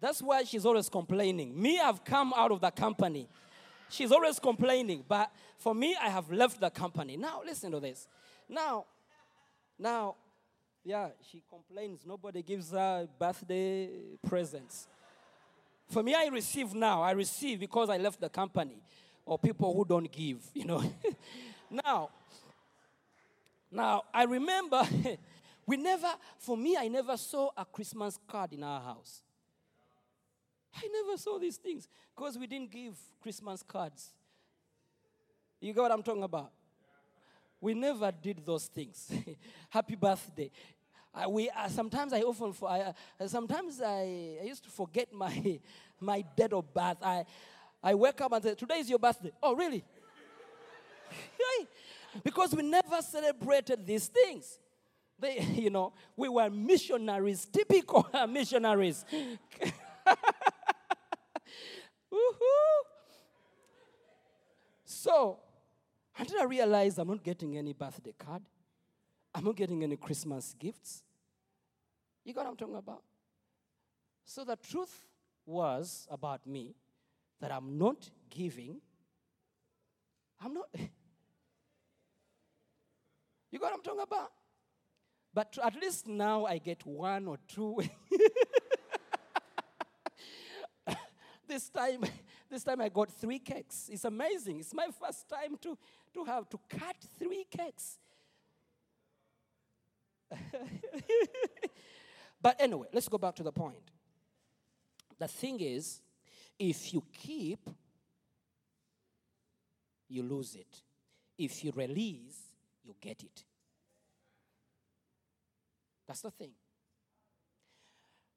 [0.00, 1.60] that's why she's always complaining.
[1.60, 3.28] Me, I've come out of the company.
[3.88, 7.16] She's always complaining, but for me, I have left the company.
[7.16, 8.08] Now, listen to this.
[8.48, 8.86] Now,
[9.78, 10.16] now,
[10.84, 12.00] yeah, she complains.
[12.06, 13.90] Nobody gives her birthday
[14.26, 14.88] presents.
[15.88, 17.02] For me, I receive now.
[17.02, 18.82] I receive because I left the company,
[19.26, 20.38] or people who don't give.
[20.54, 20.82] You know.
[21.70, 22.10] now,
[23.72, 24.82] now I remember
[25.66, 26.12] we never.
[26.38, 29.22] For me, I never saw a Christmas card in our house.
[30.74, 34.10] I never saw these things because we didn't give Christmas cards.
[35.60, 36.50] You get what I'm talking about?
[37.60, 39.10] We never did those things.
[39.70, 40.50] Happy birthday.
[41.28, 45.60] We, uh, sometimes I often, for, I, uh, sometimes I, I used to forget my,
[46.00, 46.96] my date of birth.
[47.02, 47.24] I,
[47.82, 49.30] I wake up and say, today is your birthday.
[49.42, 49.84] Oh, really?
[52.22, 54.58] Because we never celebrated these things.
[55.18, 59.04] They, you know, we were missionaries, typical missionaries.
[62.12, 62.82] Woohoo!
[64.84, 65.38] So,
[66.18, 68.42] until I realized I'm not getting any birthday card,
[69.34, 71.02] I'm not getting any Christmas gifts.
[72.24, 73.02] You got what I'm talking about?
[74.24, 75.06] So the truth
[75.46, 76.74] was about me
[77.40, 78.80] that I'm not giving.
[80.40, 80.68] I'm not.
[83.62, 84.32] What I'm talking about?
[85.34, 87.78] But at least now I get one or two.
[91.48, 92.04] this time,
[92.50, 93.88] this time I got three cakes.
[93.90, 94.60] It's amazing.
[94.60, 95.78] It's my first time to,
[96.14, 97.98] to have to cut three cakes.
[102.42, 103.90] but anyway, let's go back to the point.
[105.18, 106.00] The thing is,
[106.58, 107.68] if you keep,
[110.08, 110.82] you lose it.
[111.38, 112.38] If you release,
[112.84, 113.44] you get it.
[116.06, 116.52] That's the thing.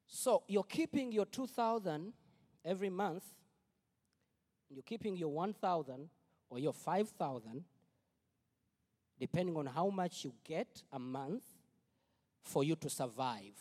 [0.06, 2.12] So you're keeping your 2000
[2.64, 3.24] every month,
[4.70, 6.08] you're keeping your 1000
[6.48, 7.64] or your 5000,
[9.18, 11.42] depending on how much you get a month
[12.42, 13.58] for you to survive.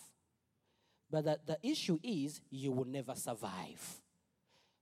[1.10, 4.02] But the, the issue is you will never survive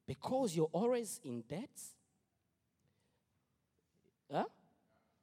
[0.05, 1.81] because you're always in debt.
[4.31, 4.45] Huh?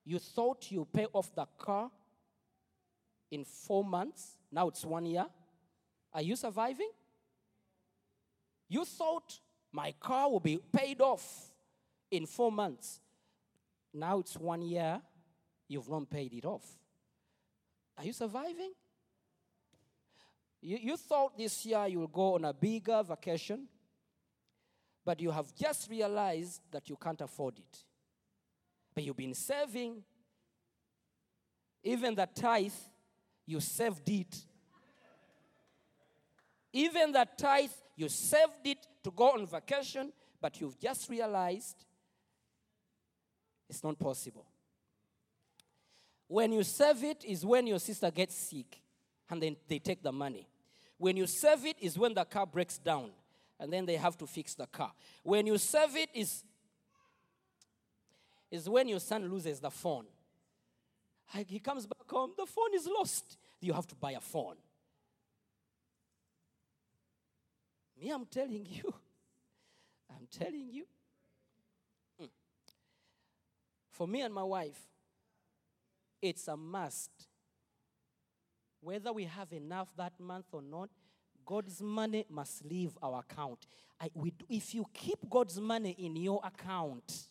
[0.04, 1.90] You thought you pay off the car
[3.30, 5.26] in four months, now it's one year.
[6.12, 6.90] Are you surviving?
[8.68, 9.38] You thought
[9.72, 11.52] my car will be paid off
[12.10, 13.00] in four months.
[13.92, 15.00] Now it's one year,
[15.68, 16.64] you've not paid it off.
[17.98, 18.72] Are you surviving?
[20.62, 23.66] You, you thought this year you will go on a bigger vacation,
[25.04, 27.84] but you have just realized that you can't afford it.
[28.94, 30.02] But you've been saving,
[31.82, 32.72] even the tithe,
[33.50, 34.44] you saved it.
[36.72, 41.84] Even the tithe, you saved it to go on vacation, but you've just realized
[43.68, 44.46] it's not possible.
[46.28, 48.80] When you save it is when your sister gets sick
[49.28, 50.46] and then they take the money.
[50.96, 53.10] When you save it is when the car breaks down
[53.58, 54.92] and then they have to fix the car.
[55.24, 56.44] When you save it is
[58.50, 60.06] is when your son loses the phone.
[61.46, 63.38] He comes back home, the phone is lost.
[63.60, 64.56] You have to buy a phone.
[68.00, 68.94] Me, I'm telling you.
[70.10, 70.86] I'm telling you.
[72.20, 72.28] Mm.
[73.90, 74.80] For me and my wife,
[76.22, 77.10] it's a must.
[78.80, 80.88] Whether we have enough that month or not,
[81.44, 83.66] God's money must leave our account.
[84.00, 87.26] I, we, if you keep God's money in your account,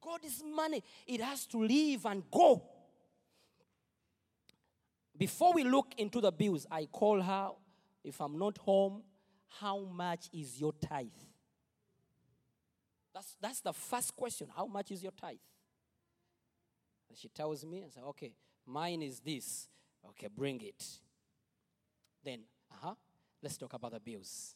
[0.00, 2.62] God's money, it has to leave and go.
[5.18, 7.50] Before we look into the bills, I call her,
[8.04, 9.02] if I'm not home,
[9.60, 11.06] how much is your tithe?
[13.14, 14.48] That's, that's the first question.
[14.54, 15.38] How much is your tithe?
[17.08, 18.32] And she tells me, I say, okay,
[18.66, 19.68] mine is this.
[20.10, 20.84] Okay, bring it.
[22.22, 22.94] Then, uh huh,
[23.42, 24.54] let's talk about the bills.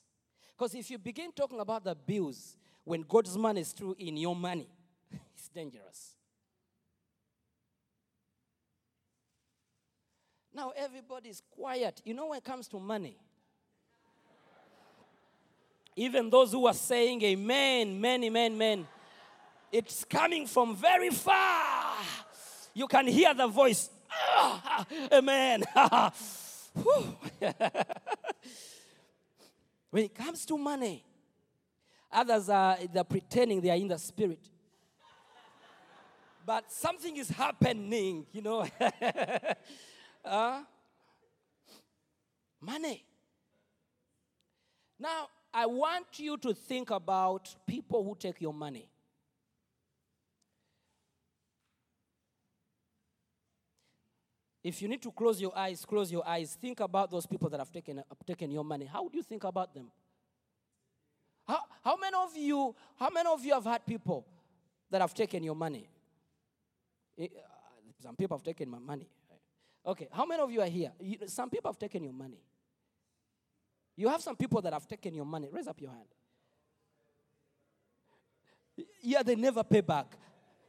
[0.57, 4.37] Because if you begin talking about the bills when God's money is through in your
[4.37, 4.69] money,
[5.35, 6.17] it's dangerous.
[10.61, 12.03] Now everybody's quiet.
[12.05, 13.17] You know, when it comes to money,
[15.97, 18.87] even those who are saying amen, men, men,
[19.73, 21.95] it's coming from very far.
[22.75, 25.65] You can hear the voice, "Ah, amen.
[29.91, 31.03] When it comes to money,
[32.13, 34.47] others are they're pretending they are in the spirit.
[36.45, 38.67] But something is happening, you know.
[40.25, 40.63] Uh,
[42.61, 43.05] money.
[44.99, 48.89] Now, I want you to think about people who take your money.
[54.63, 56.57] If you need to close your eyes, close your eyes.
[56.61, 58.85] Think about those people that have taken, have taken your money.
[58.85, 59.91] How would you think about them?
[61.49, 64.27] How, how many of you, how many of you have had people
[64.91, 65.89] that have taken your money?
[67.19, 67.41] Eh, uh,
[68.03, 69.09] Some people have taken my money.
[69.87, 70.93] Okay, how many of you are here?
[71.01, 72.41] You, some people have taken your money.
[73.97, 75.49] You have some people that have taken your money.
[75.51, 76.09] Raise up your hand.
[79.03, 80.07] Yeah, they never pay back.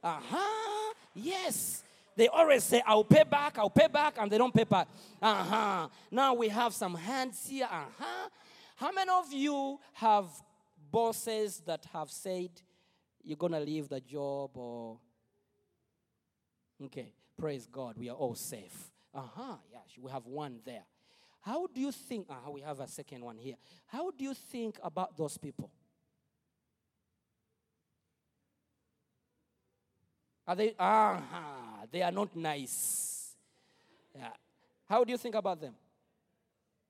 [0.04, 0.94] Uh huh.
[1.14, 1.84] Yes.
[2.16, 4.88] They always say, I'll pay back, I'll pay back, and they don't pay back.
[5.22, 5.88] Uh huh.
[6.10, 7.68] Now we have some hands here.
[7.72, 8.30] Uh huh.
[8.76, 10.26] How many of you have
[10.92, 12.50] bosses that have said,
[13.24, 15.00] you're going to leave the job or.
[16.86, 18.92] Okay, praise God, we are all safe.
[19.14, 19.56] Uh huh.
[19.72, 20.84] Yeah, we have one there.
[21.42, 22.28] How do you think?
[22.30, 23.56] Uh, we have a second one here.
[23.88, 25.70] How do you think about those people?
[30.48, 30.76] Are they?
[30.80, 33.36] Ah, they are not nice.
[34.16, 34.30] Yeah.
[34.88, 35.74] How do you think about them?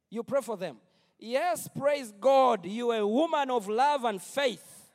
[0.09, 0.78] You pray for them.
[1.17, 2.65] Yes, praise God.
[2.65, 4.91] You are a woman of love and faith.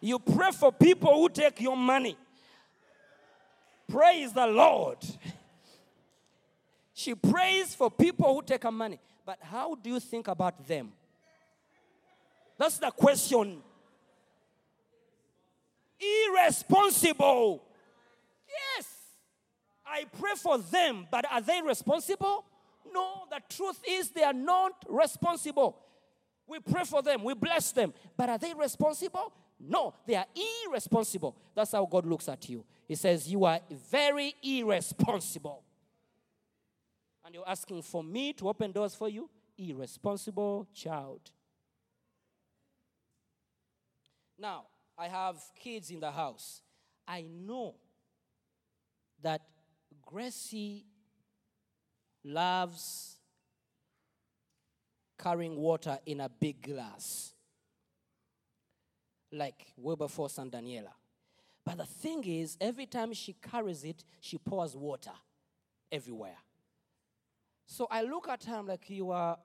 [0.00, 2.16] You pray for people who take your money.
[3.88, 4.98] Praise the Lord.
[6.96, 8.98] She prays for people who take her money.
[9.26, 10.92] But how do you think about them?
[12.56, 13.58] That's the question.
[16.00, 17.62] Irresponsible.
[18.48, 18.86] Yes.
[19.86, 22.46] I pray for them, but are they responsible?
[22.90, 25.76] No, the truth is they are not responsible.
[26.46, 29.34] We pray for them, we bless them, but are they responsible?
[29.60, 30.26] No, they are
[30.66, 31.36] irresponsible.
[31.54, 32.64] That's how God looks at you.
[32.88, 35.62] He says, You are very irresponsible.
[37.26, 39.28] And you're asking for me to open doors for you?
[39.58, 41.32] Irresponsible child.
[44.38, 44.66] Now,
[44.96, 46.62] I have kids in the house.
[47.08, 47.74] I know
[49.20, 49.40] that
[50.02, 50.86] Gracie
[52.22, 53.16] loves
[55.18, 57.32] carrying water in a big glass,
[59.32, 60.92] like Wilberforce and Daniela.
[61.64, 65.10] But the thing is, every time she carries it, she pours water
[65.90, 66.36] everywhere.
[67.66, 69.36] So I look at her, I'm like, you are.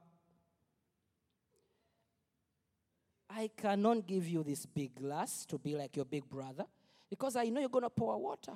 [3.30, 6.66] I cannot give you this big glass to be like your big brother
[7.10, 8.54] because I know you're going to pour water.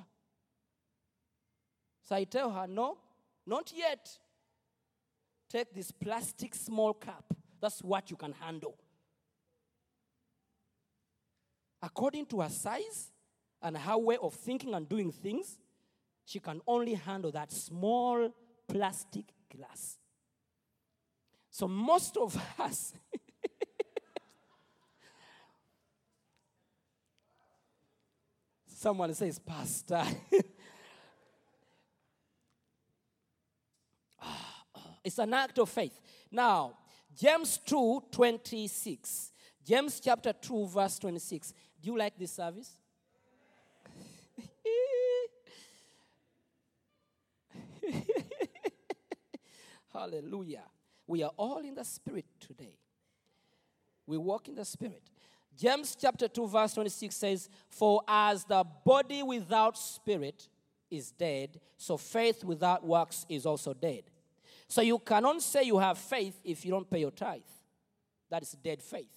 [2.02, 2.98] So I tell her, no,
[3.46, 4.08] not yet.
[5.48, 7.34] Take this plastic small cup.
[7.60, 8.76] That's what you can handle.
[11.82, 13.12] According to her size
[13.62, 15.58] and her way of thinking and doing things,
[16.24, 18.28] she can only handle that small
[18.68, 19.96] plastic glass.
[21.50, 22.92] So most of us,
[28.66, 30.04] someone says, Pastor.
[34.20, 34.64] Ah,
[35.04, 36.00] it's an act of faith.
[36.30, 36.76] Now,
[37.14, 39.32] James 2 26.
[39.64, 41.52] James chapter 2, verse 26.
[41.82, 42.70] Do you like this service?
[49.96, 50.64] Hallelujah.
[51.06, 52.76] We are all in the spirit today.
[54.06, 55.02] We walk in the spirit.
[55.56, 60.48] James chapter 2, verse 26 says, For as the body without spirit
[60.90, 64.02] is dead, so faith without works is also dead.
[64.68, 67.40] So you cannot say you have faith if you don't pay your tithe.
[68.28, 69.12] That is dead faith.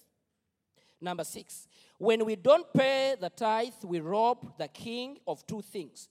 [1.00, 1.66] Number six,
[1.98, 6.08] when we don't pay the tithe, we rob the king of two things.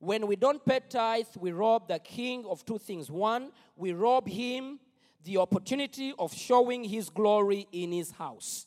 [0.00, 3.10] When we don't pay tithe, we rob the king of two things.
[3.10, 4.80] One, we rob him
[5.24, 8.66] the opportunity of showing his glory in his house.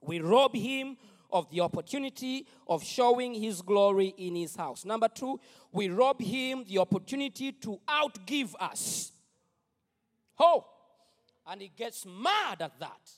[0.00, 0.96] We rob him
[1.30, 4.86] of the opportunity of showing his glory in his house.
[4.86, 5.38] Number two,
[5.72, 9.12] we rob him the opportunity to outgive us.
[10.40, 10.64] Oh,
[11.46, 13.10] and he gets mad at that.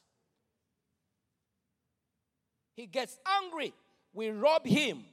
[2.74, 3.74] He gets angry.
[4.12, 5.04] We rob him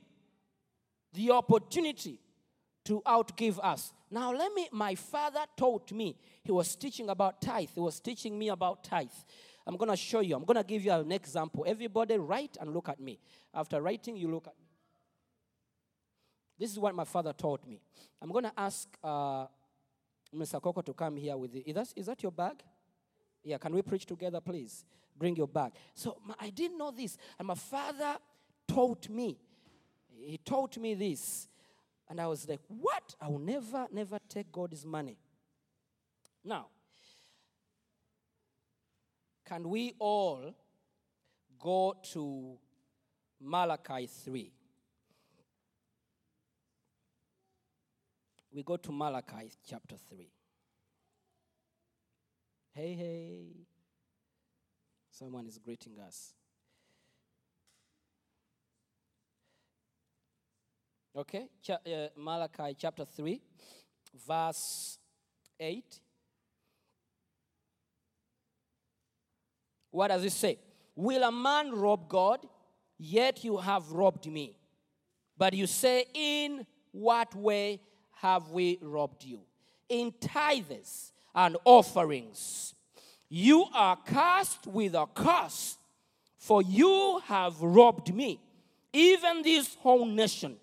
[1.13, 2.19] the opportunity
[2.85, 3.93] to outgive us.
[4.09, 8.37] Now, let me, my father taught me, he was teaching about tithe, he was teaching
[8.37, 9.07] me about tithe.
[9.65, 11.65] I'm going to show you, I'm going to give you an example.
[11.67, 13.19] Everybody, write and look at me.
[13.53, 14.67] After writing, you look at me.
[16.57, 17.81] This is what my father taught me.
[18.21, 19.45] I'm going to ask uh,
[20.33, 20.61] Mr.
[20.61, 21.63] Coco to come here with you.
[21.65, 22.63] Is that, is that your bag?
[23.43, 24.85] Yeah, can we preach together, please?
[25.17, 25.73] Bring your bag.
[25.93, 28.17] So my, I didn't know this, and my father
[28.67, 29.37] taught me.
[30.27, 31.47] He taught me this.
[32.09, 33.15] And I was like, what?
[33.21, 35.17] I will never, never take God's money.
[36.43, 36.67] Now,
[39.45, 40.53] can we all
[41.57, 42.57] go to
[43.39, 44.51] Malachi 3?
[48.51, 50.27] We go to Malachi chapter 3.
[52.73, 53.45] Hey, hey.
[55.09, 56.33] Someone is greeting us.
[61.17, 63.41] Okay, Cha- uh, Malachi chapter 3,
[64.27, 64.99] verse
[65.59, 65.99] 8.
[69.89, 70.59] What does it say?
[70.95, 72.45] Will a man rob God?
[72.99, 74.59] Yet you have robbed me.
[75.35, 77.81] But you say, In what way
[78.21, 79.39] have we robbed you?
[79.89, 82.75] In tithes and offerings.
[83.27, 85.77] You are cast with a curse,
[86.37, 88.39] for you have robbed me,
[88.93, 90.57] even this whole nation.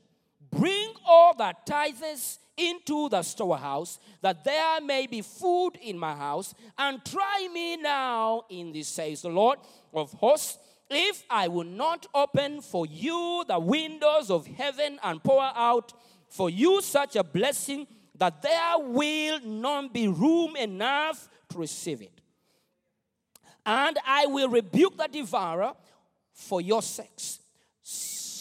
[0.57, 6.55] Bring all the tithes into the storehouse, that there may be food in my house,
[6.79, 9.59] and try me now in this, says the Lord
[9.93, 15.43] of hosts, if I will not open for you the windows of heaven and pour
[15.43, 15.93] out
[16.29, 17.87] for you such a blessing
[18.17, 22.21] that there will not be room enough to receive it.
[23.67, 25.73] And I will rebuke the devourer
[26.33, 27.41] for your sakes,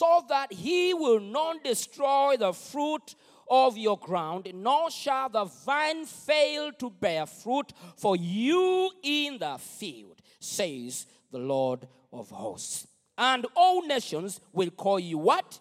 [0.03, 3.15] so that he will not destroy the fruit
[3.49, 9.57] of your ground, nor shall the vine fail to bear fruit for you in the
[9.57, 12.85] field, says the Lord of hosts.
[13.17, 15.59] And all nations will call you what?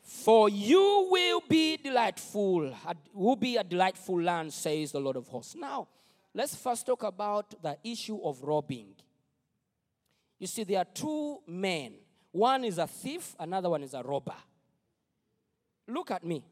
[0.00, 2.72] For you will be delightful,
[3.12, 5.54] will be a delightful land, says the Lord of hosts.
[5.54, 5.88] Now,
[6.32, 8.94] let's first talk about the issue of robbing.
[10.38, 11.94] You see, there are two men.
[12.36, 14.34] One is a thief, another one is a robber.
[15.88, 16.44] Look at me.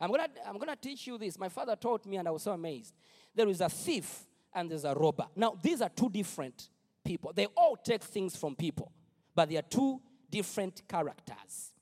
[0.00, 1.38] I'm gonna, I'm gonna teach you this.
[1.38, 2.92] My father taught me, and I was so amazed.
[3.32, 5.28] There is a thief and there's a robber.
[5.36, 6.70] Now, these are two different
[7.04, 7.32] people.
[7.32, 8.90] They all take things from people,
[9.32, 11.72] but they are two different characters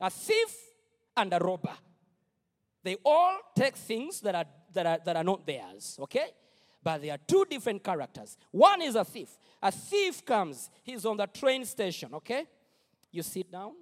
[0.00, 0.54] a thief
[1.16, 1.74] and a robber.
[2.84, 6.28] They all take things that are, that are, that are not theirs, okay?
[6.88, 8.38] But they are two different characters.
[8.50, 9.28] One is a thief.
[9.62, 12.46] A thief comes, he's on the train station, okay?
[13.12, 13.74] You sit down,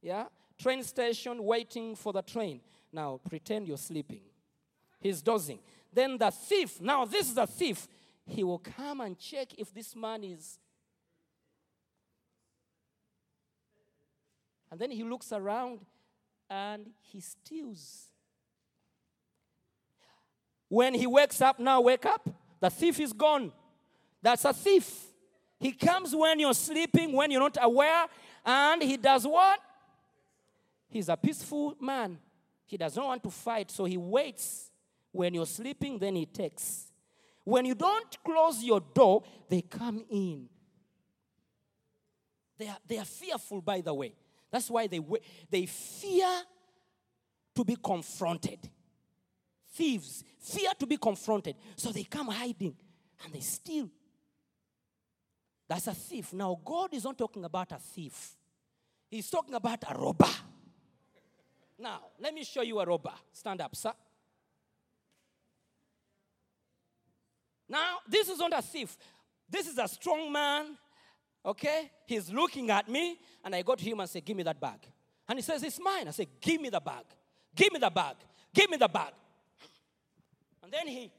[0.00, 0.24] yeah?
[0.56, 2.62] Train station waiting for the train.
[2.90, 4.22] Now pretend you're sleeping.
[4.98, 5.58] He's dozing.
[5.92, 7.86] Then the thief, now this is a thief,
[8.24, 10.58] he will come and check if this man is
[14.70, 15.80] And then he looks around
[16.48, 18.06] and he steals.
[20.68, 22.28] When he wakes up, now wake up,
[22.60, 23.52] the thief is gone.
[24.22, 25.06] That's a thief.
[25.58, 28.06] He comes when you're sleeping, when you're not aware,
[28.44, 29.60] and he does what?
[30.88, 32.18] He's a peaceful man.
[32.66, 34.70] He does not want to fight, so he waits.
[35.10, 36.92] When you're sleeping, then he takes.
[37.44, 40.48] When you don't close your door, they come in.
[42.58, 44.14] They are, they are fearful, by the way.
[44.50, 45.00] That's why they,
[45.48, 46.28] they fear
[47.54, 48.58] to be confronted.
[49.78, 51.54] Thieves fear to be confronted.
[51.76, 52.74] So they come hiding
[53.24, 53.88] and they steal.
[55.68, 56.32] That's a thief.
[56.32, 58.36] Now, God is not talking about a thief,
[59.08, 60.28] He's talking about a robber.
[61.78, 63.12] Now, let me show you a robber.
[63.32, 63.92] Stand up, sir.
[67.68, 68.96] Now, this is not a thief.
[69.48, 70.76] This is a strong man.
[71.46, 71.88] Okay?
[72.04, 74.80] He's looking at me, and I go to him and say, Give me that bag.
[75.28, 76.08] And he says, It's mine.
[76.08, 77.04] I say, Give me the bag.
[77.54, 78.16] Give me the bag.
[78.52, 79.12] Give me the bag.
[80.68, 81.10] And then he.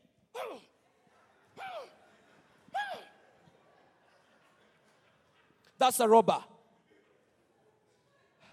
[5.80, 6.44] That's a robber.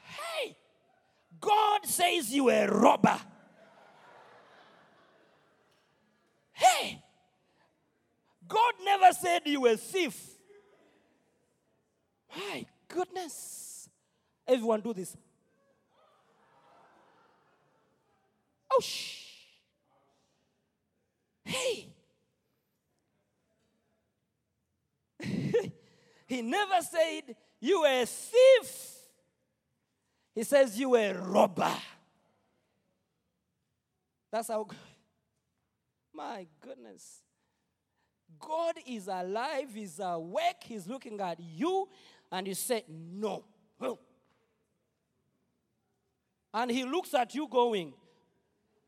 [0.05, 0.57] Hey,
[1.39, 3.19] God says you a robber.
[6.53, 7.03] Hey,
[8.49, 10.19] God never said you were a thief.
[12.35, 13.91] My goodness.
[14.49, 15.15] Everyone do this.
[18.73, 19.26] Oh, shh.
[21.47, 21.87] Hey.
[26.27, 28.95] he never said you were a thief.
[30.35, 31.73] He says you were a robber.
[34.33, 34.67] That's how.
[36.13, 37.23] My goodness.
[38.41, 41.89] God is alive, He's awake, He's looking at you,
[42.33, 43.45] and you say, No.
[46.53, 47.95] And He looks at you going,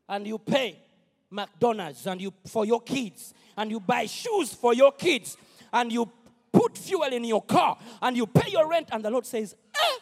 [0.09, 0.88] and you pay
[1.29, 5.37] McDonald's and you for your kids, and you buy shoes for your kids,
[5.71, 6.09] and you
[6.51, 9.99] put fuel in your car, and you pay your rent, and the Lord says, eh,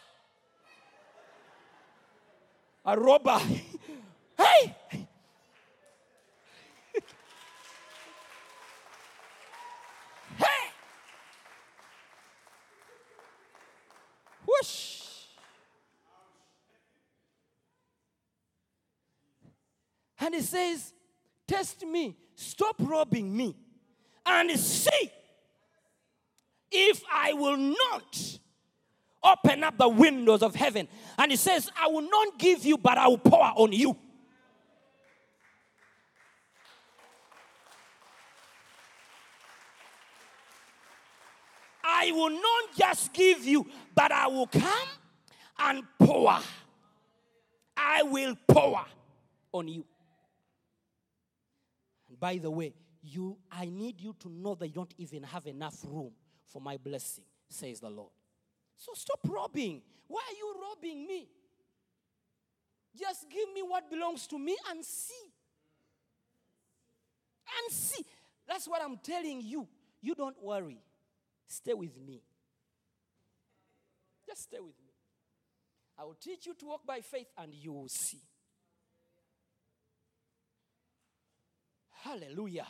[2.86, 3.38] a robber.
[4.38, 4.76] hey,
[10.38, 10.70] Hey!
[14.46, 15.02] Whoosh!
[20.20, 20.92] And he says,
[21.48, 23.56] Test me, stop robbing me,
[24.24, 25.10] and see
[26.70, 28.38] if I will not
[29.24, 30.86] open up the windows of heaven.
[31.16, 33.96] And he says, I will not give you, but I will pour on you.
[41.82, 44.88] I will not just give you, but I will come
[45.58, 46.38] and pour.
[47.76, 48.84] I will pour
[49.52, 49.84] on you.
[52.18, 55.76] By the way, you I need you to know that you don't even have enough
[55.84, 56.12] room
[56.46, 58.10] for my blessing, says the Lord.
[58.76, 59.82] So stop robbing.
[60.06, 61.28] Why are you robbing me?
[62.98, 65.32] Just give me what belongs to me and see.
[67.46, 68.04] And see.
[68.46, 69.68] That's what I'm telling you.
[70.00, 70.80] You don't worry.
[71.46, 72.22] Stay with me.
[74.26, 74.92] Just stay with me.
[75.98, 78.20] I will teach you to walk by faith and you will see.
[82.02, 82.66] Hallelujah.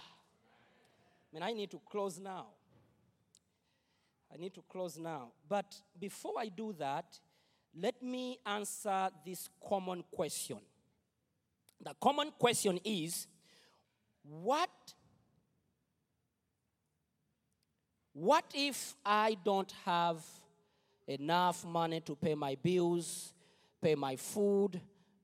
[1.33, 2.47] Man, I need to close now.
[4.33, 5.33] I need to close now.
[5.49, 7.19] But before I do that,
[7.79, 10.59] let me answer this common question.
[11.81, 13.27] The common question is
[14.23, 14.71] what
[18.13, 20.25] what if I don't have
[21.07, 23.33] enough money to pay my bills,
[23.81, 24.81] pay my food,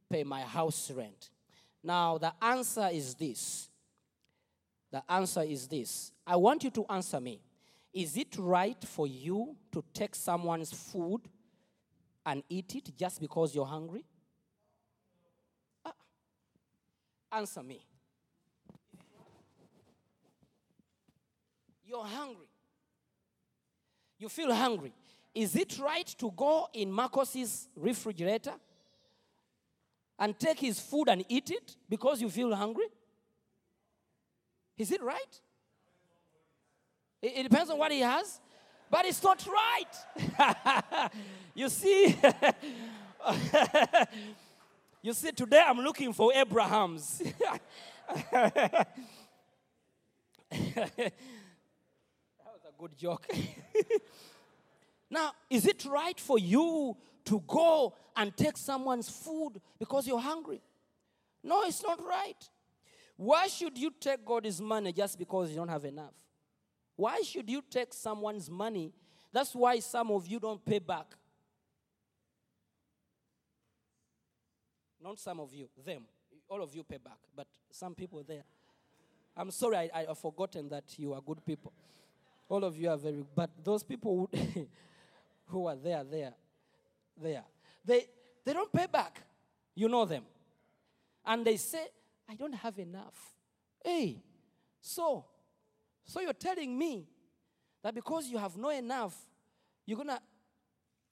[0.09, 1.31] pay my house rent?
[1.83, 3.69] Now, the answer is this.
[4.95, 6.13] The answer is this.
[6.25, 7.41] I want you to answer me.
[7.93, 11.23] Is it right for you to take someone's food
[12.25, 14.05] and eat it just because you're hungry?
[15.85, 15.95] Ah.
[17.33, 17.85] Answer me.
[21.85, 22.47] You're hungry.
[24.17, 24.93] You feel hungry.
[25.35, 28.55] Is it right to go in Marcos's refrigerator
[30.21, 32.87] and take his food and eat it because you feel hungry?
[34.77, 35.41] Is it right?
[37.23, 38.41] It, depends on what he has,
[38.91, 41.11] but it's not right.
[41.55, 42.17] you see,
[45.03, 47.23] you see, today I'm looking for Abraham's.
[48.33, 48.89] that
[52.45, 53.27] was a good joke.
[55.09, 60.61] now, is it right for you to go and take someone's food because you're hungry?
[61.43, 62.51] No, it's not right.
[63.17, 66.15] Why should you take God's money just because you don't have enough?
[66.97, 68.93] Why should you take someone's money?
[69.33, 71.07] That's why some of you don't pay back.
[75.03, 76.03] Not some of you, them.
[76.49, 78.45] All of you pay back, but some people there.
[79.37, 81.73] I'm sorry, I, I have forgotten that you are good people.
[82.49, 84.69] All of you are very, but those people who,
[85.47, 86.33] who are there, there,
[87.21, 87.45] there,
[87.85, 88.07] they,
[88.45, 89.21] they don't pay back.
[89.75, 90.23] You know them.
[91.27, 91.87] And they say,
[92.29, 93.35] I don't have enough.
[93.85, 94.23] Hey,
[94.81, 95.25] so,
[96.05, 97.07] so you're telling me
[97.83, 99.15] that because you have no enough,
[99.87, 100.21] you're gonna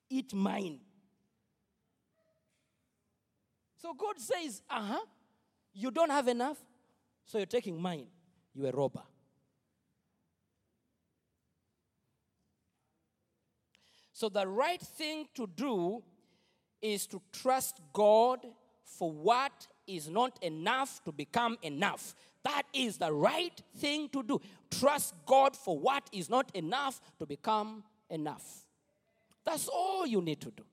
[0.09, 0.81] eat mine.
[3.77, 5.07] So God says, uh huh,
[5.75, 6.59] you don't have enough,
[7.25, 8.07] so you're taking mine.
[8.55, 9.03] You're a robber.
[14.13, 16.03] So the right thing to do
[16.81, 18.47] is to trust God
[18.85, 22.15] for what is not enough to become enough.
[22.45, 24.41] That is the right thing to do.
[24.71, 28.45] Trust God for what is not enough to become enough.
[29.45, 30.65] That's all you need to do.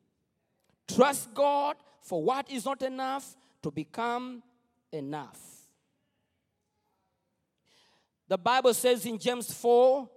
[0.87, 4.41] Trust God for what is not enough to become
[4.91, 5.39] enough.
[8.27, 10.07] The Bible says in James 4,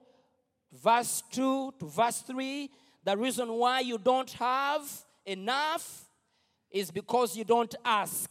[0.72, 2.70] verse 2 to verse 3,
[3.05, 4.82] the reason why you don't have
[5.26, 6.09] enough
[6.70, 8.30] is because you don't ask.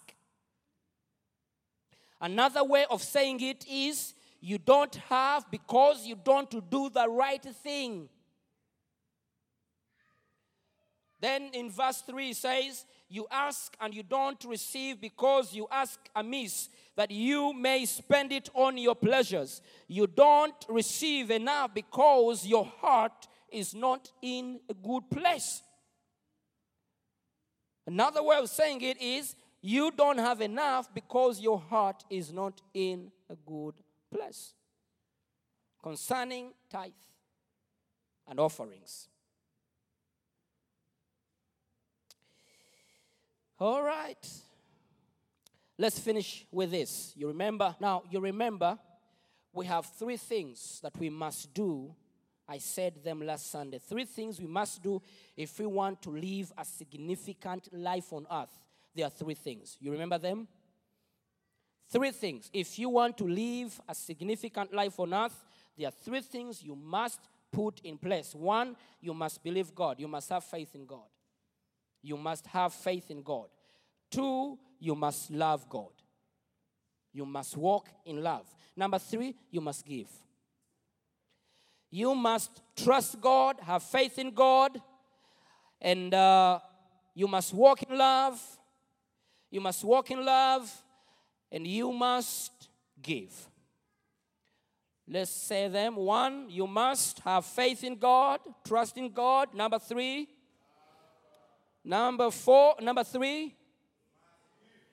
[2.21, 7.41] Another way of saying it is you don't have because you don't do the right
[7.41, 8.09] thing.
[11.19, 15.99] Then in verse 3 it says, You ask and you don't receive because you ask
[16.15, 19.61] amiss, that you may spend it on your pleasures.
[19.87, 25.61] You don't receive enough because your heart is not in a good place.
[27.85, 32.61] Another way of saying it is, you don't have enough because your heart is not
[32.73, 33.75] in a good
[34.13, 34.53] place.
[35.81, 36.91] Concerning tithe
[38.27, 39.07] and offerings.
[43.59, 44.27] All right.
[45.77, 47.13] Let's finish with this.
[47.15, 47.75] You remember?
[47.79, 48.77] Now, you remember
[49.53, 51.93] we have three things that we must do.
[52.47, 53.79] I said them last Sunday.
[53.79, 55.01] Three things we must do
[55.37, 58.60] if we want to live a significant life on earth.
[58.95, 59.77] There are three things.
[59.79, 60.47] You remember them?
[61.89, 62.49] Three things.
[62.53, 65.43] If you want to live a significant life on earth,
[65.77, 67.19] there are three things you must
[67.51, 68.33] put in place.
[68.33, 71.09] One, you must believe God, you must have faith in God.
[72.01, 73.47] You must have faith in God.
[74.09, 75.91] Two, you must love God.
[77.13, 78.47] You must walk in love.
[78.75, 80.09] Number three, you must give.
[81.89, 84.81] You must trust God, have faith in God,
[85.81, 86.59] and uh,
[87.13, 88.41] you must walk in love,
[89.51, 90.71] you must walk in love,
[91.51, 92.69] and you must
[93.01, 93.47] give.
[95.07, 95.97] Let's say them.
[95.97, 99.53] One, you must have faith in God, trust in God.
[99.53, 100.29] Number three,
[101.83, 103.53] number four, number three,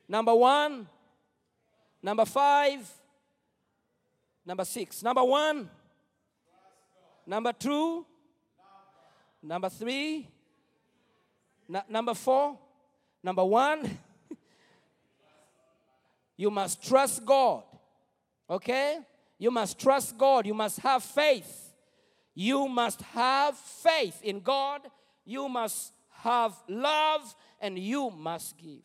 [0.08, 0.88] number one,
[2.02, 2.90] number five,
[4.44, 5.04] number six.
[5.04, 5.70] Number one,
[7.24, 8.04] number two,
[9.40, 10.26] number three,
[11.68, 12.58] nu- number four,
[13.22, 13.98] number one,
[16.38, 17.64] you must trust God.
[18.48, 19.00] Okay?
[19.38, 20.46] You must trust God.
[20.46, 21.74] You must have faith.
[22.32, 24.82] You must have faith in God.
[25.24, 28.84] You must have love and you must give.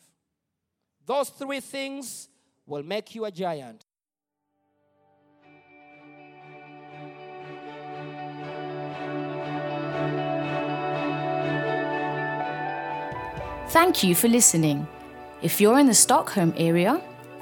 [1.05, 2.27] Those three things
[2.65, 3.85] will make you a giant.
[13.69, 14.87] Thank you for listening.
[15.43, 17.01] If you're in the Stockholm area,